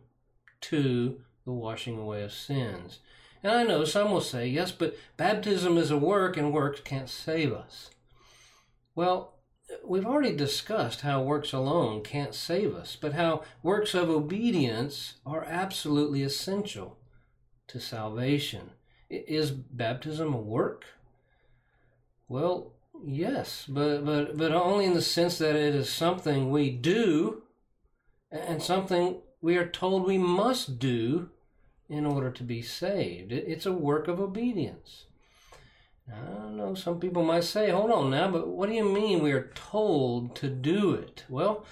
to 0.60 1.20
the 1.44 1.52
washing 1.52 1.98
away 1.98 2.22
of 2.22 2.32
sins. 2.32 3.00
And 3.42 3.52
I 3.52 3.64
know 3.64 3.84
some 3.84 4.12
will 4.12 4.20
say, 4.20 4.46
yes, 4.46 4.70
but 4.70 4.96
baptism 5.16 5.76
is 5.76 5.90
a 5.90 5.98
work 5.98 6.36
and 6.36 6.52
works 6.52 6.80
can't 6.80 7.10
save 7.10 7.52
us. 7.52 7.90
Well, 8.94 9.34
we've 9.84 10.06
already 10.06 10.36
discussed 10.36 11.00
how 11.00 11.22
works 11.22 11.52
alone 11.52 12.02
can't 12.04 12.34
save 12.34 12.74
us, 12.74 12.96
but 12.98 13.14
how 13.14 13.42
works 13.62 13.92
of 13.94 14.08
obedience 14.08 15.14
are 15.26 15.44
absolutely 15.44 16.22
essential 16.22 16.96
to 17.66 17.80
salvation. 17.80 18.70
Is 19.10 19.50
baptism 19.50 20.32
a 20.32 20.40
work? 20.40 20.84
Well, 22.28 22.72
yes, 23.04 23.64
but, 23.68 24.04
but, 24.04 24.36
but 24.36 24.52
only 24.52 24.84
in 24.84 24.94
the 24.94 25.02
sense 25.02 25.38
that 25.38 25.56
it 25.56 25.74
is 25.74 25.88
something 25.88 26.50
we 26.50 26.70
do 26.70 27.42
and 28.30 28.62
something 28.62 29.16
we 29.40 29.56
are 29.56 29.68
told 29.68 30.04
we 30.04 30.18
must 30.18 30.78
do 30.78 31.30
in 31.88 32.04
order 32.04 32.30
to 32.30 32.42
be 32.42 32.60
saved. 32.60 33.32
It's 33.32 33.66
a 33.66 33.72
work 33.72 34.08
of 34.08 34.20
obedience. 34.20 35.04
I 36.10 36.34
don't 36.34 36.56
know, 36.56 36.74
some 36.74 37.00
people 37.00 37.22
might 37.22 37.44
say, 37.44 37.70
hold 37.70 37.90
on 37.90 38.10
now, 38.10 38.30
but 38.30 38.48
what 38.48 38.68
do 38.68 38.74
you 38.74 38.84
mean 38.84 39.22
we 39.22 39.32
are 39.32 39.50
told 39.54 40.34
to 40.36 40.48
do 40.48 40.92
it? 40.92 41.24
Well, 41.28 41.64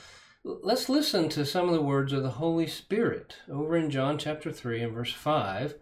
let's 0.45 0.89
listen 0.89 1.29
to 1.31 1.47
some 1.47 1.69
of 1.69 1.75
the 1.75 1.83
words 1.83 2.13
of 2.13 2.23
the 2.23 2.31
Holy 2.31 2.67
Spirit 2.67 3.37
over 3.51 3.77
in 3.77 3.91
John 3.91 4.19
chapter 4.19 4.53
3 4.53 4.83
and 4.83 4.93
verse 4.93 5.13
5. 5.13 5.75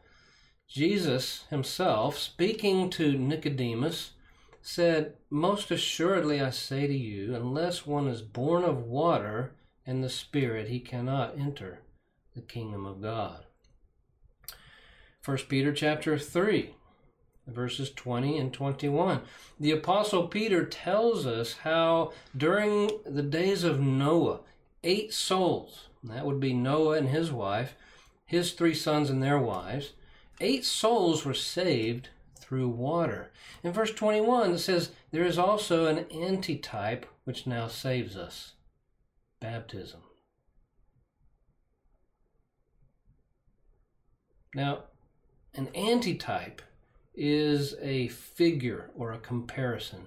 Jesus 0.69 1.45
himself, 1.51 2.17
speaking 2.17 2.91
to 2.91 3.19
Nicodemus, 3.19 4.13
said, 4.67 5.13
Most 5.29 5.71
assuredly 5.71 6.41
I 6.41 6.49
say 6.49 6.87
to 6.87 6.97
you, 6.97 7.35
unless 7.35 7.87
one 7.87 8.09
is 8.09 8.23
born 8.23 8.65
of 8.65 8.87
water 8.87 9.53
and 9.87 10.03
the 10.03 10.09
Spirit, 10.09 10.69
he 10.69 10.81
cannot 10.81 11.39
enter 11.39 11.81
the 12.35 12.41
kingdom 12.41 12.87
of 12.87 13.03
God. 13.03 13.45
1 15.23 15.37
Peter 15.51 15.71
chapter 15.71 16.19
3, 16.19 16.75
verses 17.47 17.91
20 17.91 18.39
and 18.39 18.55
21. 18.55 19.21
The 19.61 19.71
Apostle 19.71 20.29
Peter 20.29 20.65
tells 20.65 21.27
us 21.27 21.59
how 21.59 22.13
during 22.35 22.91
the 23.05 23.23
days 23.23 23.65
of 23.65 23.81
Noah, 23.81 24.41
eight 24.83 25.13
souls, 25.13 25.89
that 26.03 26.25
would 26.25 26.41
be 26.41 26.55
Noah 26.55 26.97
and 26.97 27.11
his 27.11 27.31
wife, 27.31 27.75
his 28.25 28.53
three 28.53 28.75
sons 28.75 29.11
and 29.11 29.23
their 29.23 29.39
wives, 29.39 29.93
eight 30.41 30.65
souls 30.65 31.27
were 31.27 31.35
saved 31.35 32.09
through 32.45 32.69
water. 32.69 33.33
In 33.63 33.73
verse 33.73 33.93
21, 33.93 34.53
it 34.53 34.59
says, 34.59 34.91
There 35.11 35.25
is 35.25 35.39
also 35.39 35.87
an 35.87 36.07
antitype 36.11 37.07
which 37.25 37.47
now 37.47 37.69
saves 37.69 38.17
us 38.17 38.53
baptism. 39.41 40.01
Now, 44.55 44.85
an 45.55 45.69
antitype 45.75 46.63
is 47.15 47.75
a 47.81 48.09
figure 48.09 48.91
or 48.97 49.13
a 49.13 49.19
comparison. 49.19 50.07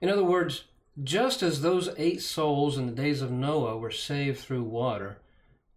In 0.00 0.08
other 0.08 0.24
words, 0.24 0.64
just 1.02 1.42
as 1.42 1.60
those 1.60 1.90
eight 1.96 2.22
souls 2.22 2.78
in 2.78 2.86
the 2.86 2.92
days 2.92 3.20
of 3.20 3.30
Noah 3.30 3.76
were 3.76 3.90
saved 3.90 4.38
through 4.38 4.64
water, 4.64 5.18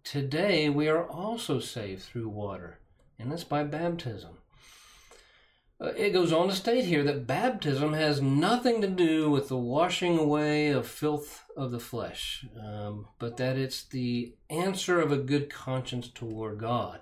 today 0.03 0.69
we 0.69 0.87
are 0.87 1.07
also 1.07 1.59
saved 1.59 2.03
through 2.03 2.29
water, 2.29 2.79
and 3.17 3.31
that's 3.31 3.43
by 3.43 3.63
baptism. 3.63 4.37
Uh, 5.79 5.93
it 5.95 6.11
goes 6.11 6.33
on 6.33 6.47
to 6.47 6.55
state 6.55 6.85
here 6.85 7.03
that 7.03 7.27
baptism 7.27 7.93
has 7.93 8.19
nothing 8.19 8.81
to 8.81 8.87
do 8.87 9.29
with 9.29 9.47
the 9.47 9.57
washing 9.57 10.17
away 10.17 10.69
of 10.69 10.87
filth 10.87 11.43
of 11.55 11.69
the 11.69 11.79
flesh, 11.79 12.45
um, 12.59 13.07
but 13.19 13.37
that 13.37 13.57
it's 13.57 13.83
the 13.83 14.33
answer 14.49 14.99
of 14.99 15.11
a 15.11 15.17
good 15.17 15.51
conscience 15.51 16.07
toward 16.07 16.57
God. 16.57 16.99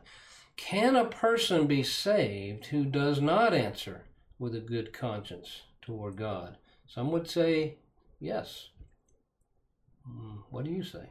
Can 0.58 0.96
a 0.96 1.06
person 1.06 1.68
be 1.68 1.84
saved 1.84 2.68
who 2.68 2.84
does 2.84 3.22
not 3.22 3.54
answer 3.54 4.06
with 4.40 4.54
a 4.56 4.60
good 4.60 4.92
conscience 4.92 5.62
toward 5.82 6.18
God? 6.18 6.58
Some 6.86 7.12
would 7.12 7.30
say 7.30 7.78
yes. 8.20 8.70
Hmm, 10.06 10.40
what 10.50 10.66
do 10.66 10.72
you 10.72 10.84
say? 10.84 11.10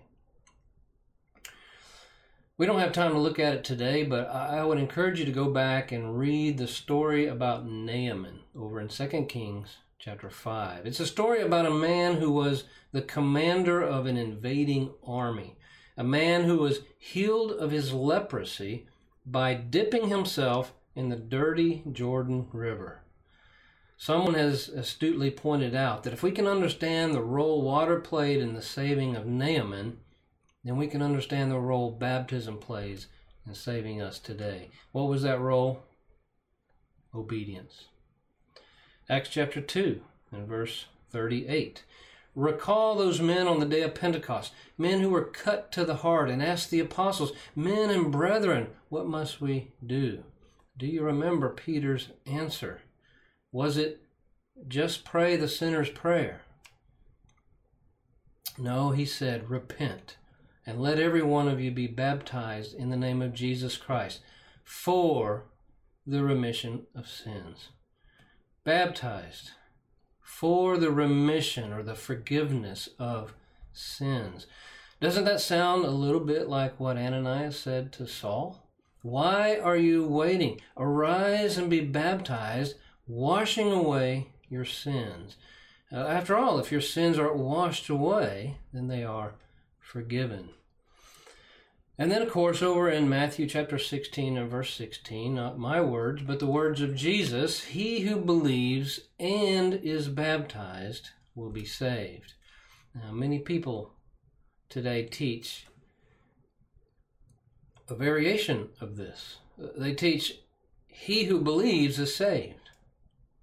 We 2.57 2.67
don't 2.67 2.79
have 2.79 2.93
time 2.93 3.11
to 3.11 3.19
look 3.19 3.41
at 3.41 3.53
it 3.53 3.65
today, 3.65 4.05
but 4.05 4.31
I 4.31 4.65
would 4.65 4.79
encourage 4.79 5.19
you 5.19 5.25
to 5.25 5.33
go 5.33 5.51
back 5.51 5.91
and 5.91 6.17
read 6.17 6.57
the 6.57 6.69
story 6.69 7.27
about 7.27 7.67
Naaman 7.67 8.43
over 8.55 8.81
in 8.81 8.87
2 8.87 9.09
Kings 9.29 9.79
chapter 9.99 10.31
5. 10.31 10.87
It's 10.87 11.01
a 11.01 11.07
story 11.07 11.41
about 11.41 11.67
a 11.67 11.71
man 11.71 12.19
who 12.19 12.31
was 12.31 12.63
the 12.93 13.03
commander 13.03 13.83
of 13.83 14.07
an 14.07 14.17
invading 14.17 14.93
army, 15.05 15.57
a 15.97 16.05
man 16.05 16.45
who 16.45 16.59
was 16.59 16.83
healed 16.97 17.51
of 17.51 17.73
his 17.73 17.93
leprosy 17.93 18.87
by 19.27 19.55
dipping 19.55 20.09
himself 20.09 20.75
in 20.95 21.09
the 21.09 21.17
dirty 21.17 21.83
Jordan 21.91 22.47
River. 22.53 23.03
Someone 23.97 24.35
has 24.35 24.69
astutely 24.69 25.33
pointed 25.33 25.75
out 25.75 26.05
that 26.05 26.13
if 26.13 26.23
we 26.23 26.31
can 26.31 26.47
understand 26.47 27.15
the 27.15 27.21
role 27.21 27.63
water 27.63 27.99
played 27.99 28.41
in 28.41 28.55
the 28.55 28.63
saving 28.63 29.17
of 29.17 29.27
Naaman, 29.27 29.99
then 30.65 30.77
we 30.77 30.87
can 30.87 31.03
understand 31.03 31.51
the 31.51 31.59
role 31.59 31.91
baptism 31.91 32.59
plays 32.59 33.07
in 33.47 33.55
saving 33.55 34.01
us 34.01 34.19
today. 34.19 34.71
What 34.93 35.09
was 35.09 35.23
that 35.23 35.41
role? 35.41 35.85
Obedience. 37.15 37.85
Acts 39.09 39.29
chapter 39.29 39.61
2 39.61 40.01
and 40.33 40.49
verse 40.49 40.87
38. 41.11 41.85
Recall 42.35 42.97
those 42.97 43.21
men 43.21 43.47
on 43.47 43.61
the 43.61 43.67
day 43.67 43.83
of 43.83 43.95
Pentecost, 43.95 44.53
men 44.77 45.01
who 45.01 45.11
were 45.11 45.25
cut 45.25 45.71
to 45.73 45.85
the 45.85 45.97
heart, 45.97 46.29
and 46.29 46.43
asked 46.43 46.71
the 46.71 46.81
apostles, 46.81 47.33
Men 47.55 47.91
and 47.91 48.11
brethren, 48.11 48.69
what 48.89 49.07
must 49.07 49.41
we 49.41 49.73
do? 49.87 50.25
Do 50.77 50.87
you 50.87 51.03
remember 51.03 51.51
Peter's 51.51 52.09
answer? 52.27 52.81
Was 53.53 53.77
it 53.77 54.01
just 54.67 55.05
pray 55.05 55.37
the 55.37 55.47
sinner's 55.47 55.91
prayer? 55.91 56.43
No, 58.59 58.91
he 58.91 59.05
said, 59.05 59.49
Repent 59.49 60.17
and 60.67 60.81
let 60.81 60.99
every 60.99 61.23
one 61.23 61.49
of 61.49 61.61
you 61.61 61.71
be 61.71 61.87
baptized 61.87 62.75
in 62.75 62.91
the 62.91 62.97
name 62.97 63.21
of 63.21 63.35
Jesus 63.35 63.77
Christ 63.77 64.21
for 64.65 65.45
the 66.07 66.23
remission 66.23 66.87
of 66.95 67.09
sins. 67.09 67.69
Baptized 68.65 69.51
for 70.21 70.79
the 70.79 70.91
remission 70.91 71.73
or 71.73 71.83
the 71.83 71.95
forgiveness 71.95 72.89
of 72.99 73.35
sins. 73.73 74.47
Doesn't 75.01 75.25
that 75.25 75.41
sound 75.41 75.85
a 75.85 75.91
little 75.91 76.21
bit 76.21 76.49
like 76.49 76.81
what 76.81 76.97
Ananias 76.97 77.59
said 77.59 77.93
to 77.93 78.07
Saul? 78.07 78.65
Why 79.03 79.59
are 79.59 79.77
you 79.77 80.07
waiting? 80.07 80.61
Arise 80.79 81.59
and 81.59 81.69
be 81.69 81.81
baptized, 81.81 82.77
washing 83.07 83.71
away 83.71 84.29
your 84.49 84.65
sins. 84.65 85.37
Uh, 85.93 85.99
after 86.07 86.37
all, 86.37 86.59
if 86.59 86.73
your 86.73 86.81
sins 86.81 87.19
aren't 87.19 87.37
washed 87.37 87.91
away, 87.91 88.57
then 88.73 88.89
they 88.89 89.05
are 89.05 89.35
forgiven. 89.85 90.51
And 91.97 92.11
then, 92.11 92.23
of 92.23 92.31
course, 92.31 92.61
over 92.61 92.91
in 92.91 93.09
Matthew 93.09 93.47
chapter 93.47 93.79
16 93.79 94.37
and 94.37 94.51
verse 94.51 94.75
16, 94.75 95.33
not 95.35 95.59
my 95.59 95.81
words, 95.81 96.23
but 96.23 96.41
the 96.41 96.47
words 96.47 96.81
of 96.81 96.97
Jesus, 96.97 97.63
he 97.65 98.01
who 98.01 98.17
believes 98.17 99.01
and 99.21 99.75
is 99.75 100.09
baptized 100.09 101.11
will 101.37 101.51
be 101.51 101.65
saved. 101.65 102.35
Now, 102.95 103.13
many 103.13 103.39
people 103.39 103.93
today 104.69 105.05
teach 105.05 105.67
a 107.89 107.95
variation 107.95 108.71
of 108.81 108.97
this. 108.97 109.39
They 109.77 109.95
teach 109.95 110.41
he 110.89 111.25
who 111.25 111.41
believes 111.41 111.99
is 112.01 112.15
saved 112.15 112.71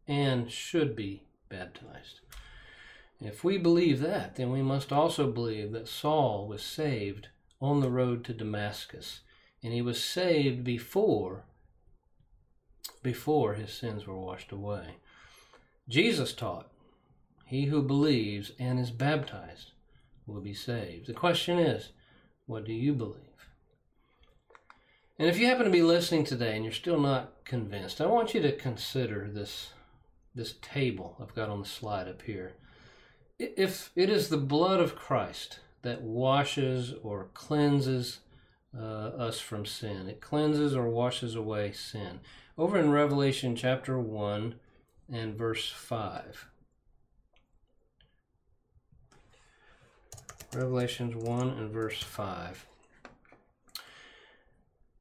and 0.08 0.52
should 0.52 0.94
be 0.96 1.24
baptized. 1.48 2.20
If 3.22 3.43
we 3.43 3.59
believe 3.59 3.99
that, 3.99 4.36
then 4.36 4.51
we 4.51 4.63
must 4.63 4.91
also 4.91 5.32
believe 5.32 5.72
that 5.74 5.88
Saul 5.88 6.47
was 6.47 6.63
saved 6.63 7.28
on 7.61 7.80
the 7.80 7.91
road 7.91 8.26
to 8.26 8.34
Damascus, 8.34 9.22
and 9.61 9.72
he 9.72 9.82
was 9.82 10.03
saved 10.03 10.63
before 10.63 11.45
before 13.03 13.53
his 13.53 13.72
sins 13.72 14.05
were 14.05 14.17
washed 14.17 14.51
away. 14.51 14.95
Jesus 15.88 16.34
taught, 16.34 16.72
"He 17.45 17.65
who 17.65 17.82
believes 17.84 18.51
and 18.57 18.80
is 18.80 18.91
baptized 18.91 19.72
will 20.26 20.41
be 20.41 20.53
saved." 20.53 21.05
The 21.05 21.13
question 21.13 21.59
is, 21.59 21.91
what 22.47 22.65
do 22.65 22.74
you 22.74 22.93
believe? 22.93 23.49
And 25.19 25.30
if 25.30 25.38
you 25.38 25.45
happen 25.45 25.65
to 25.65 25.72
be 25.72 25.84
listening 25.84 26.24
today 26.24 26.55
and 26.55 26.63
you're 26.65 26.74
still 26.74 26.99
not 26.99 27.45
convinced, 27.45 28.01
I 28.01 28.07
want 28.07 28.34
you 28.34 28.41
to 28.41 28.55
consider 28.55 29.30
this 29.30 29.74
this 30.34 30.55
table 30.61 31.17
I've 31.19 31.36
got 31.36 31.49
on 31.49 31.59
the 31.59 31.67
slide 31.67 32.07
up 32.07 32.24
here. 32.24 32.55
If 33.44 33.92
it 33.96 34.10
is 34.10 34.30
the 34.30 34.38
blood 34.38 34.80
of 34.80 34.96
Christ 34.96 35.60
that 35.82 36.02
washes 36.02 36.94
or 37.04 37.30
cleanses 37.34 38.20
uh, 38.78 38.82
us 38.82 39.39
from 39.39 39.66
sin. 39.66 40.08
It 40.08 40.22
cleanses 40.22 40.76
or 40.76 40.88
washes 40.89 41.36
away 41.36 41.72
sin. 41.72 42.20
Over 42.58 42.80
in 42.80 42.92
Revelation 42.92 43.56
chapter 43.56 44.00
1 44.00 44.56
and 45.12 45.36
verse 45.36 45.70
5. 45.70 46.48
Revelations 50.54 51.16
1 51.16 51.50
and 51.50 51.72
verse 51.72 52.02
5. 52.02 52.66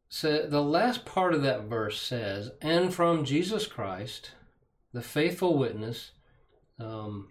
So 0.09 0.47
the 0.47 0.63
last 0.63 1.05
part 1.05 1.35
of 1.35 1.43
that 1.43 1.65
verse 1.65 2.01
says, 2.01 2.51
and 2.61 2.93
from 2.93 3.25
Jesus 3.25 3.67
Christ, 3.67 4.33
the 4.93 5.03
faithful 5.03 5.57
witness, 5.57 6.11
um, 6.79 7.29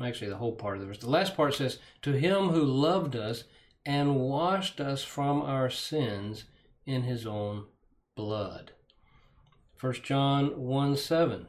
actually 0.00 0.28
the 0.28 0.36
whole 0.36 0.52
part 0.52 0.76
of 0.76 0.80
the 0.80 0.86
verse. 0.86 0.98
The 0.98 1.10
last 1.10 1.36
part 1.36 1.54
says, 1.54 1.78
To 2.02 2.12
him 2.12 2.48
who 2.48 2.64
loved 2.64 3.14
us 3.14 3.44
and 3.86 4.16
washed 4.16 4.80
us 4.80 5.02
from 5.04 5.42
our 5.42 5.70
sins 5.70 6.44
in 6.86 7.02
his 7.02 7.26
own 7.26 7.66
blood. 8.16 8.72
1 9.80 9.92
John 10.02 10.58
1 10.58 10.96
7. 10.96 11.46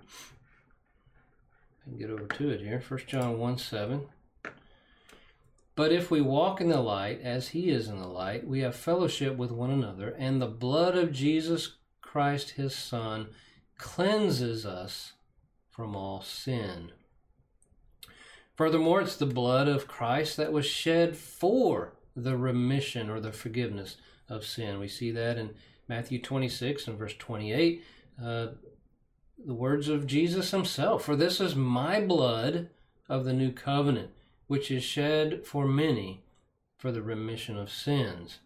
I 0.00 0.04
can 1.84 1.98
get 1.98 2.10
over 2.10 2.26
to 2.26 2.50
it 2.50 2.60
here. 2.60 2.82
1 2.86 3.00
John 3.06 3.38
1 3.38 3.58
7. 3.58 4.02
But 5.74 5.92
if 5.92 6.10
we 6.10 6.20
walk 6.20 6.60
in 6.60 6.68
the 6.68 6.80
light 6.80 7.20
as 7.22 7.48
he 7.48 7.70
is 7.70 7.88
in 7.88 7.98
the 7.98 8.06
light, 8.06 8.46
we 8.46 8.60
have 8.60 8.76
fellowship 8.76 9.36
with 9.36 9.50
one 9.50 9.70
another, 9.70 10.10
and 10.18 10.40
the 10.40 10.46
blood 10.46 10.96
of 10.96 11.12
Jesus 11.12 11.76
Christ 12.02 12.50
his 12.50 12.74
Son 12.74 13.28
cleanses 13.78 14.64
us 14.66 15.12
from 15.70 15.96
all 15.96 16.20
sin. 16.22 16.92
Furthermore, 18.54 19.00
it's 19.00 19.16
the 19.16 19.26
blood 19.26 19.68
of 19.68 19.88
Christ 19.88 20.36
that 20.36 20.52
was 20.52 20.66
shed 20.66 21.16
for 21.16 21.94
the 22.14 22.36
remission 22.36 23.08
or 23.08 23.18
the 23.18 23.32
forgiveness 23.32 23.96
of 24.28 24.44
sin. 24.44 24.78
We 24.78 24.88
see 24.88 25.10
that 25.12 25.38
in 25.38 25.54
Matthew 25.88 26.20
26 26.20 26.86
and 26.86 26.98
verse 26.98 27.14
28. 27.18 27.82
Uh, 28.22 28.48
the 29.44 29.54
words 29.54 29.88
of 29.88 30.06
Jesus 30.06 30.50
himself 30.50 31.04
For 31.04 31.16
this 31.16 31.40
is 31.40 31.56
my 31.56 32.00
blood 32.00 32.68
of 33.08 33.24
the 33.24 33.32
new 33.32 33.50
covenant, 33.50 34.10
which 34.46 34.70
is 34.70 34.84
shed 34.84 35.44
for 35.44 35.66
many 35.66 36.22
for 36.78 36.92
the 36.92 37.02
remission 37.02 37.56
of 37.56 37.70
sins. 37.70 38.38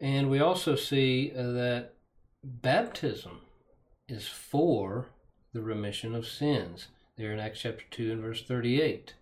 And 0.00 0.30
we 0.30 0.40
also 0.40 0.76
see 0.76 1.32
uh, 1.36 1.42
that 1.52 1.94
baptism 2.44 3.40
is 4.08 4.26
for 4.26 5.06
the 5.52 5.62
remission 5.62 6.14
of 6.14 6.26
sins. 6.26 6.88
There 7.16 7.32
in 7.32 7.40
Acts 7.40 7.60
chapter 7.60 7.84
2 7.90 8.12
and 8.12 8.20
verse 8.20 8.42
38. 8.42 9.14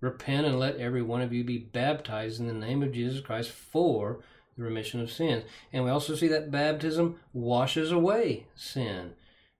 Repent 0.00 0.46
and 0.46 0.58
let 0.58 0.76
every 0.76 1.02
one 1.02 1.22
of 1.22 1.32
you 1.32 1.42
be 1.44 1.58
baptized 1.58 2.40
in 2.40 2.46
the 2.46 2.52
name 2.52 2.82
of 2.82 2.92
Jesus 2.92 3.20
Christ 3.20 3.50
for 3.50 4.20
the 4.56 4.64
remission 4.64 5.00
of 5.00 5.10
sins. 5.10 5.44
And 5.72 5.84
we 5.84 5.90
also 5.90 6.14
see 6.14 6.28
that 6.28 6.50
baptism 6.50 7.18
washes 7.32 7.90
away 7.90 8.46
sin. 8.54 9.12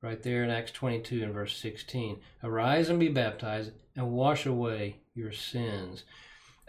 Right 0.02 0.22
there 0.22 0.44
in 0.44 0.50
Acts 0.50 0.72
22 0.72 1.22
and 1.22 1.32
verse 1.32 1.56
16. 1.56 2.18
Arise 2.42 2.88
and 2.88 3.00
be 3.00 3.08
baptized 3.08 3.72
and 3.96 4.12
wash 4.12 4.44
away 4.44 4.96
your 5.14 5.32
sins. 5.32 6.04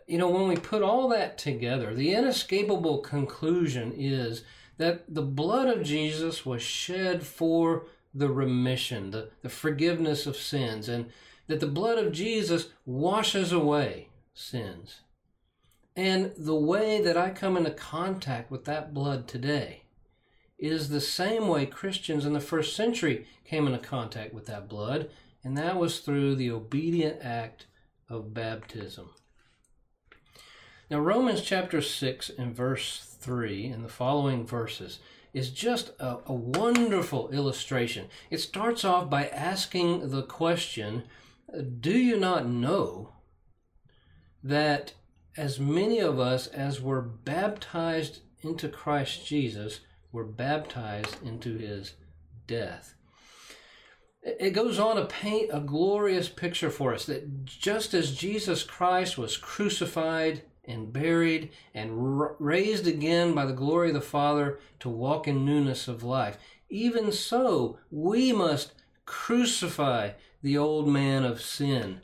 You 0.07 0.17
know, 0.17 0.29
when 0.29 0.47
we 0.47 0.55
put 0.55 0.81
all 0.81 1.09
that 1.09 1.37
together, 1.37 1.93
the 1.93 2.13
inescapable 2.13 2.99
conclusion 2.99 3.93
is 3.95 4.43
that 4.77 5.13
the 5.13 5.21
blood 5.21 5.67
of 5.67 5.83
Jesus 5.83 6.45
was 6.45 6.61
shed 6.61 7.23
for 7.23 7.85
the 8.13 8.29
remission, 8.29 9.11
the, 9.11 9.29
the 9.41 9.49
forgiveness 9.49 10.25
of 10.25 10.35
sins, 10.35 10.87
and 10.87 11.11
that 11.47 11.59
the 11.59 11.67
blood 11.67 11.97
of 11.97 12.11
Jesus 12.11 12.69
washes 12.85 13.51
away 13.51 14.09
sins. 14.33 15.01
And 15.95 16.33
the 16.37 16.55
way 16.55 17.01
that 17.01 17.17
I 17.17 17.31
come 17.31 17.57
into 17.57 17.71
contact 17.71 18.51
with 18.51 18.65
that 18.65 18.93
blood 18.93 19.27
today 19.27 19.83
is 20.59 20.89
the 20.89 21.01
same 21.01 21.47
way 21.47 21.65
Christians 21.65 22.25
in 22.25 22.33
the 22.33 22.39
first 22.39 22.75
century 22.75 23.25
came 23.45 23.67
into 23.67 23.79
contact 23.79 24.33
with 24.33 24.45
that 24.47 24.67
blood, 24.67 25.09
and 25.43 25.57
that 25.57 25.77
was 25.77 25.99
through 25.99 26.35
the 26.35 26.51
obedient 26.51 27.19
act 27.21 27.65
of 28.09 28.33
baptism. 28.33 29.09
Now, 30.89 30.99
Romans 30.99 31.41
chapter 31.41 31.81
6 31.81 32.31
and 32.37 32.55
verse 32.55 33.16
3 33.19 33.67
and 33.67 33.83
the 33.83 33.89
following 33.89 34.45
verses 34.45 34.99
is 35.33 35.49
just 35.49 35.91
a, 35.99 36.17
a 36.25 36.33
wonderful 36.33 37.29
illustration. 37.29 38.07
It 38.29 38.39
starts 38.39 38.83
off 38.83 39.09
by 39.09 39.27
asking 39.27 40.09
the 40.09 40.23
question 40.23 41.03
Do 41.79 41.97
you 41.97 42.17
not 42.19 42.47
know 42.47 43.13
that 44.43 44.93
as 45.35 45.59
many 45.59 45.99
of 45.99 46.19
us 46.19 46.47
as 46.47 46.81
were 46.81 47.01
baptized 47.01 48.19
into 48.41 48.69
Christ 48.69 49.25
Jesus 49.25 49.81
were 50.11 50.23
baptized 50.23 51.21
into 51.23 51.57
his 51.57 51.93
death? 52.47 52.95
It 54.23 54.51
goes 54.51 54.79
on 54.79 54.95
to 54.97 55.05
paint 55.05 55.51
a 55.53 55.61
glorious 55.61 56.27
picture 56.27 56.69
for 56.69 56.93
us 56.93 57.05
that 57.05 57.45
just 57.45 57.93
as 57.93 58.15
Jesus 58.15 58.63
Christ 58.63 59.17
was 59.17 59.37
crucified 59.37 60.41
and 60.67 60.91
buried 60.91 61.49
and 61.73 62.19
raised 62.39 62.85
again 62.85 63.33
by 63.33 63.45
the 63.45 63.53
glory 63.53 63.89
of 63.89 63.93
the 63.93 64.01
Father 64.01 64.59
to 64.79 64.89
walk 64.89 65.27
in 65.27 65.45
newness 65.45 65.87
of 65.87 66.03
life, 66.03 66.37
even 66.69 67.11
so 67.11 67.79
we 67.89 68.33
must 68.33 68.73
crucify 69.05 70.11
the 70.41 70.57
old 70.57 70.87
man 70.87 71.23
of 71.23 71.41
sin, 71.41 72.01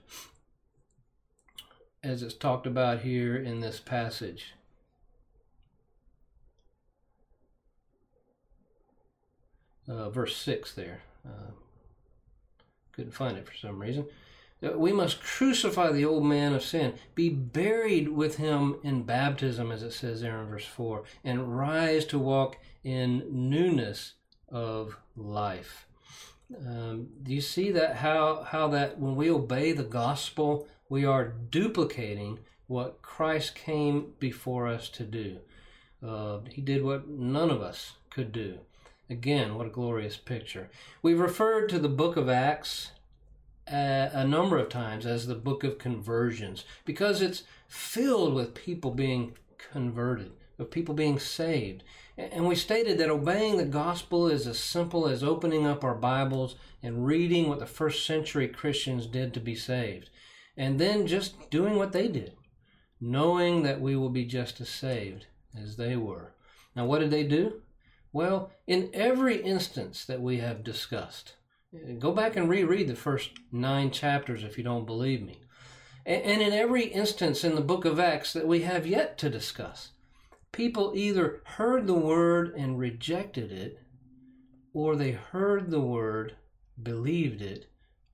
as 2.01 2.23
it's 2.23 2.33
talked 2.33 2.65
about 2.65 3.01
here 3.01 3.35
in 3.35 3.59
this 3.59 3.79
passage. 3.79 4.53
Uh, 9.87 10.09
verse 10.09 10.35
6 10.37 10.73
there. 10.73 11.01
Uh, 11.25 11.51
couldn't 12.93 13.11
find 13.11 13.37
it 13.37 13.45
for 13.47 13.55
some 13.55 13.79
reason. 13.79 14.05
We 14.75 14.93
must 14.93 15.21
crucify 15.21 15.91
the 15.91 16.05
old 16.05 16.25
man 16.25 16.53
of 16.53 16.63
sin, 16.63 16.93
be 17.15 17.29
buried 17.29 18.09
with 18.09 18.37
him 18.37 18.77
in 18.83 19.03
baptism, 19.03 19.71
as 19.71 19.83
it 19.83 19.91
says 19.91 20.21
there 20.21 20.41
in 20.41 20.47
verse 20.47 20.65
4, 20.65 21.03
and 21.23 21.57
rise 21.57 22.05
to 22.05 22.19
walk 22.19 22.57
in 22.83 23.25
newness 23.29 24.13
of 24.49 24.97
life. 25.17 25.85
Um, 26.57 27.09
do 27.23 27.33
you 27.33 27.41
see 27.41 27.71
that 27.71 27.97
how 27.97 28.43
how 28.43 28.67
that 28.69 28.99
when 28.99 29.15
we 29.15 29.29
obey 29.29 29.71
the 29.71 29.83
gospel, 29.83 30.67
we 30.87 31.03
are 31.03 31.33
duplicating 31.49 32.39
what 32.67 33.01
Christ 33.01 33.55
came 33.55 34.13
before 34.19 34.67
us 34.67 34.89
to 34.89 35.03
do. 35.03 35.39
Uh, 36.05 36.39
he 36.49 36.61
did 36.61 36.83
what 36.83 37.07
none 37.07 37.49
of 37.49 37.61
us 37.61 37.93
could 38.09 38.31
do. 38.31 38.59
Again, 39.09 39.55
what 39.55 39.67
a 39.67 39.71
glorious 39.71 40.17
picture. 40.17 40.69
We've 41.01 41.19
referred 41.19 41.69
to 41.69 41.79
the 41.79 41.89
book 41.89 42.17
of 42.17 42.29
Acts 42.29 42.91
a, 43.67 44.25
number 44.27 44.57
of 44.57 44.69
times 44.69 45.05
as 45.05 45.27
the 45.27 45.35
book 45.35 45.63
of 45.63 45.77
conversions 45.77 46.65
because 46.85 47.21
it's 47.21 47.43
filled 47.67 48.33
with 48.33 48.55
people 48.55 48.91
being 48.91 49.35
converted, 49.71 50.31
of 50.59 50.71
people 50.71 50.93
being 50.93 51.19
saved. 51.19 51.83
And 52.17 52.47
we 52.47 52.55
stated 52.55 52.97
that 52.97 53.09
obeying 53.09 53.57
the 53.57 53.65
gospel 53.65 54.27
is 54.27 54.45
as 54.45 54.59
simple 54.59 55.07
as 55.07 55.23
opening 55.23 55.65
up 55.65 55.83
our 55.83 55.95
Bibles 55.95 56.55
and 56.83 57.05
reading 57.05 57.49
what 57.49 57.59
the 57.59 57.65
first 57.65 58.05
century 58.05 58.47
Christians 58.47 59.07
did 59.07 59.33
to 59.33 59.39
be 59.39 59.55
saved. 59.55 60.09
And 60.55 60.79
then 60.79 61.07
just 61.07 61.49
doing 61.49 61.77
what 61.77 61.91
they 61.91 62.07
did, 62.07 62.33
knowing 63.01 63.63
that 63.63 63.81
we 63.81 63.95
will 63.95 64.09
be 64.09 64.25
just 64.25 64.61
as 64.61 64.69
saved 64.69 65.25
as 65.59 65.77
they 65.77 65.95
were. 65.95 66.33
Now, 66.75 66.85
what 66.85 66.99
did 66.99 67.09
they 67.09 67.23
do? 67.23 67.61
Well, 68.11 68.51
in 68.67 68.91
every 68.93 69.41
instance 69.41 70.05
that 70.05 70.21
we 70.21 70.37
have 70.37 70.63
discussed, 70.63 71.33
Go 71.97 72.11
back 72.11 72.35
and 72.35 72.47
reread 72.47 72.87
the 72.87 72.95
first 72.95 73.31
nine 73.51 73.89
chapters 73.89 74.43
if 74.43 74.59
you 74.59 74.63
don't 74.63 74.85
believe 74.85 75.23
me. 75.23 75.39
And 76.05 76.39
in 76.41 76.53
every 76.53 76.85
instance 76.85 77.43
in 77.43 77.55
the 77.55 77.61
book 77.61 77.83
of 77.83 77.99
Acts 77.99 78.31
that 78.33 78.45
we 78.45 78.61
have 78.61 78.85
yet 78.85 79.17
to 79.19 79.29
discuss, 79.29 79.89
people 80.51 80.91
either 80.95 81.41
heard 81.43 81.87
the 81.87 81.95
word 81.95 82.53
and 82.55 82.77
rejected 82.77 83.51
it, 83.51 83.79
or 84.71 84.95
they 84.95 85.11
heard 85.11 85.71
the 85.71 85.81
word, 85.81 86.35
believed 86.81 87.41
it, 87.41 87.65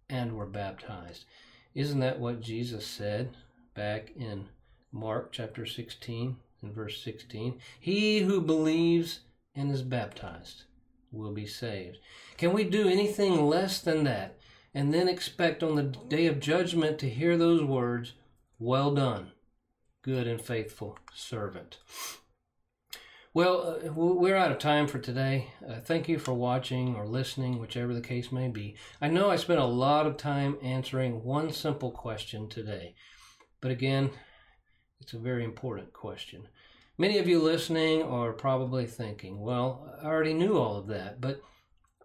and 0.09 0.37
were 0.37 0.45
baptized. 0.45 1.25
Isn't 1.75 1.99
that 1.99 2.19
what 2.19 2.41
Jesus 2.41 2.87
said 2.87 3.35
back 3.73 4.11
in 4.15 4.47
Mark 4.93 5.33
chapter 5.33 5.65
16 5.65 6.37
and 6.61 6.73
verse 6.73 7.03
16? 7.03 7.59
He 7.77 8.19
who 8.21 8.39
believes 8.39 9.19
and 9.53 9.69
is 9.69 9.81
baptized 9.81 10.63
will 11.11 11.33
be 11.33 11.45
saved. 11.45 11.97
Can 12.37 12.53
we 12.53 12.63
do 12.63 12.87
anything 12.87 13.45
less 13.47 13.79
than 13.79 14.03
that 14.05 14.37
and 14.73 14.93
then 14.93 15.07
expect 15.07 15.63
on 15.63 15.75
the 15.75 15.83
day 15.83 16.27
of 16.27 16.39
judgment 16.39 16.99
to 16.99 17.09
hear 17.09 17.37
those 17.37 17.63
words, 17.63 18.13
Well 18.59 18.93
done, 18.93 19.31
good 20.01 20.27
and 20.27 20.41
faithful 20.41 20.97
servant? 21.13 21.77
Well, 23.31 23.79
uh, 23.85 23.91
we're 23.93 24.35
out 24.35 24.51
of 24.51 24.57
time 24.57 24.87
for 24.87 24.97
today. 24.97 25.51
Uh, 25.67 25.79
thank 25.79 26.09
you 26.09 26.17
for 26.17 26.33
watching 26.33 26.95
or 26.95 27.05
listening, 27.05 27.59
whichever 27.59 27.93
the 27.93 28.01
case 28.01 28.31
may 28.31 28.47
be. 28.47 28.75
I 28.99 29.07
know 29.07 29.29
I 29.29 29.35
spent 29.35 29.59
a 29.59 29.65
lot 29.65 30.07
of 30.07 30.17
time 30.17 30.57
answering 30.63 31.23
one 31.23 31.53
simple 31.53 31.91
question 31.91 32.49
today, 32.49 32.95
but 33.61 33.69
again, 33.69 34.09
it's 34.99 35.13
a 35.13 35.19
very 35.19 35.43
important 35.43 35.93
question. 35.93 36.47
Many 36.99 37.17
of 37.17 37.29
you 37.29 37.39
listening 37.39 38.03
are 38.03 38.33
probably 38.33 38.85
thinking, 38.85 39.39
well, 39.39 39.89
I 40.03 40.07
already 40.07 40.33
knew 40.33 40.57
all 40.57 40.75
of 40.75 40.87
that, 40.87 41.21
but 41.21 41.41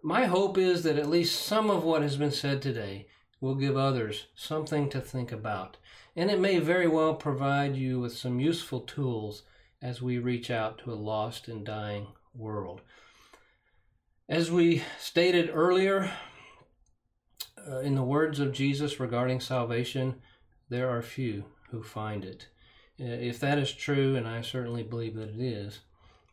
my 0.01 0.23
hope 0.23 0.57
is 0.57 0.83
that 0.83 0.97
at 0.97 1.09
least 1.09 1.41
some 1.41 1.69
of 1.69 1.83
what 1.83 2.01
has 2.01 2.15
been 2.15 2.31
said 2.31 2.61
today 2.61 3.07
will 3.41 3.55
give 3.55 3.75
others 3.75 4.27
something 4.35 4.89
to 4.91 5.01
think 5.01 5.33
about, 5.33 5.75
and 6.15 6.31
it 6.31 6.39
may 6.39 6.59
very 6.59 6.87
well 6.87 7.13
provide 7.13 7.75
you 7.75 7.99
with 7.99 8.15
some 8.15 8.39
useful 8.39 8.79
tools 8.79 9.43
as 9.81 10.01
we 10.01 10.17
reach 10.17 10.49
out 10.49 10.77
to 10.77 10.93
a 10.93 10.95
lost 10.95 11.49
and 11.49 11.65
dying 11.65 12.07
world. 12.33 12.79
As 14.29 14.49
we 14.49 14.81
stated 14.97 15.49
earlier, 15.53 16.09
uh, 17.69 17.79
in 17.79 17.95
the 17.95 18.01
words 18.01 18.39
of 18.39 18.53
Jesus 18.53 18.97
regarding 18.97 19.41
salvation, 19.41 20.21
there 20.69 20.89
are 20.89 21.01
few 21.01 21.43
who 21.71 21.83
find 21.83 22.23
it. 22.23 22.47
Uh, 22.99 23.03
if 23.05 23.39
that 23.39 23.57
is 23.57 23.73
true, 23.73 24.15
and 24.15 24.27
I 24.27 24.41
certainly 24.41 24.83
believe 24.83 25.15
that 25.15 25.29
it 25.29 25.41
is, 25.41 25.79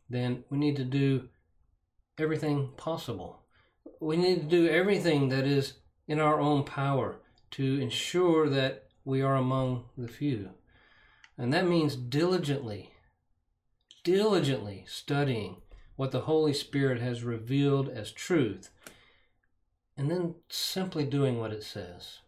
then 0.08 0.44
we 0.48 0.58
need 0.58 0.76
to 0.76 0.84
do 0.84 1.28
everything 2.18 2.70
possible. 2.76 3.42
We 4.00 4.16
need 4.16 4.42
to 4.42 4.46
do 4.46 4.68
everything 4.68 5.28
that 5.30 5.44
is 5.44 5.74
in 6.06 6.20
our 6.20 6.40
own 6.40 6.64
power 6.64 7.16
to 7.52 7.80
ensure 7.80 8.48
that 8.48 8.84
we 9.04 9.22
are 9.22 9.36
among 9.36 9.86
the 9.96 10.08
few. 10.08 10.50
And 11.36 11.52
that 11.52 11.66
means 11.66 11.96
diligently, 11.96 12.90
diligently 14.04 14.84
studying 14.86 15.56
what 15.96 16.12
the 16.12 16.22
Holy 16.22 16.52
Spirit 16.52 17.00
has 17.00 17.24
revealed 17.24 17.88
as 17.88 18.12
truth, 18.12 18.70
and 19.96 20.10
then 20.10 20.36
simply 20.48 21.04
doing 21.04 21.38
what 21.38 21.52
it 21.52 21.62
says. 21.62 22.18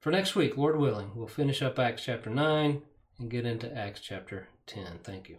For 0.00 0.10
next 0.10 0.34
week, 0.34 0.56
Lord 0.56 0.78
willing, 0.78 1.10
we'll 1.14 1.26
finish 1.26 1.62
up 1.62 1.78
Acts 1.78 2.04
chapter 2.04 2.30
9 2.30 2.82
and 3.18 3.30
get 3.30 3.46
into 3.46 3.72
Acts 3.76 4.00
chapter 4.00 4.48
10. 4.66 5.00
Thank 5.02 5.28
you. 5.28 5.38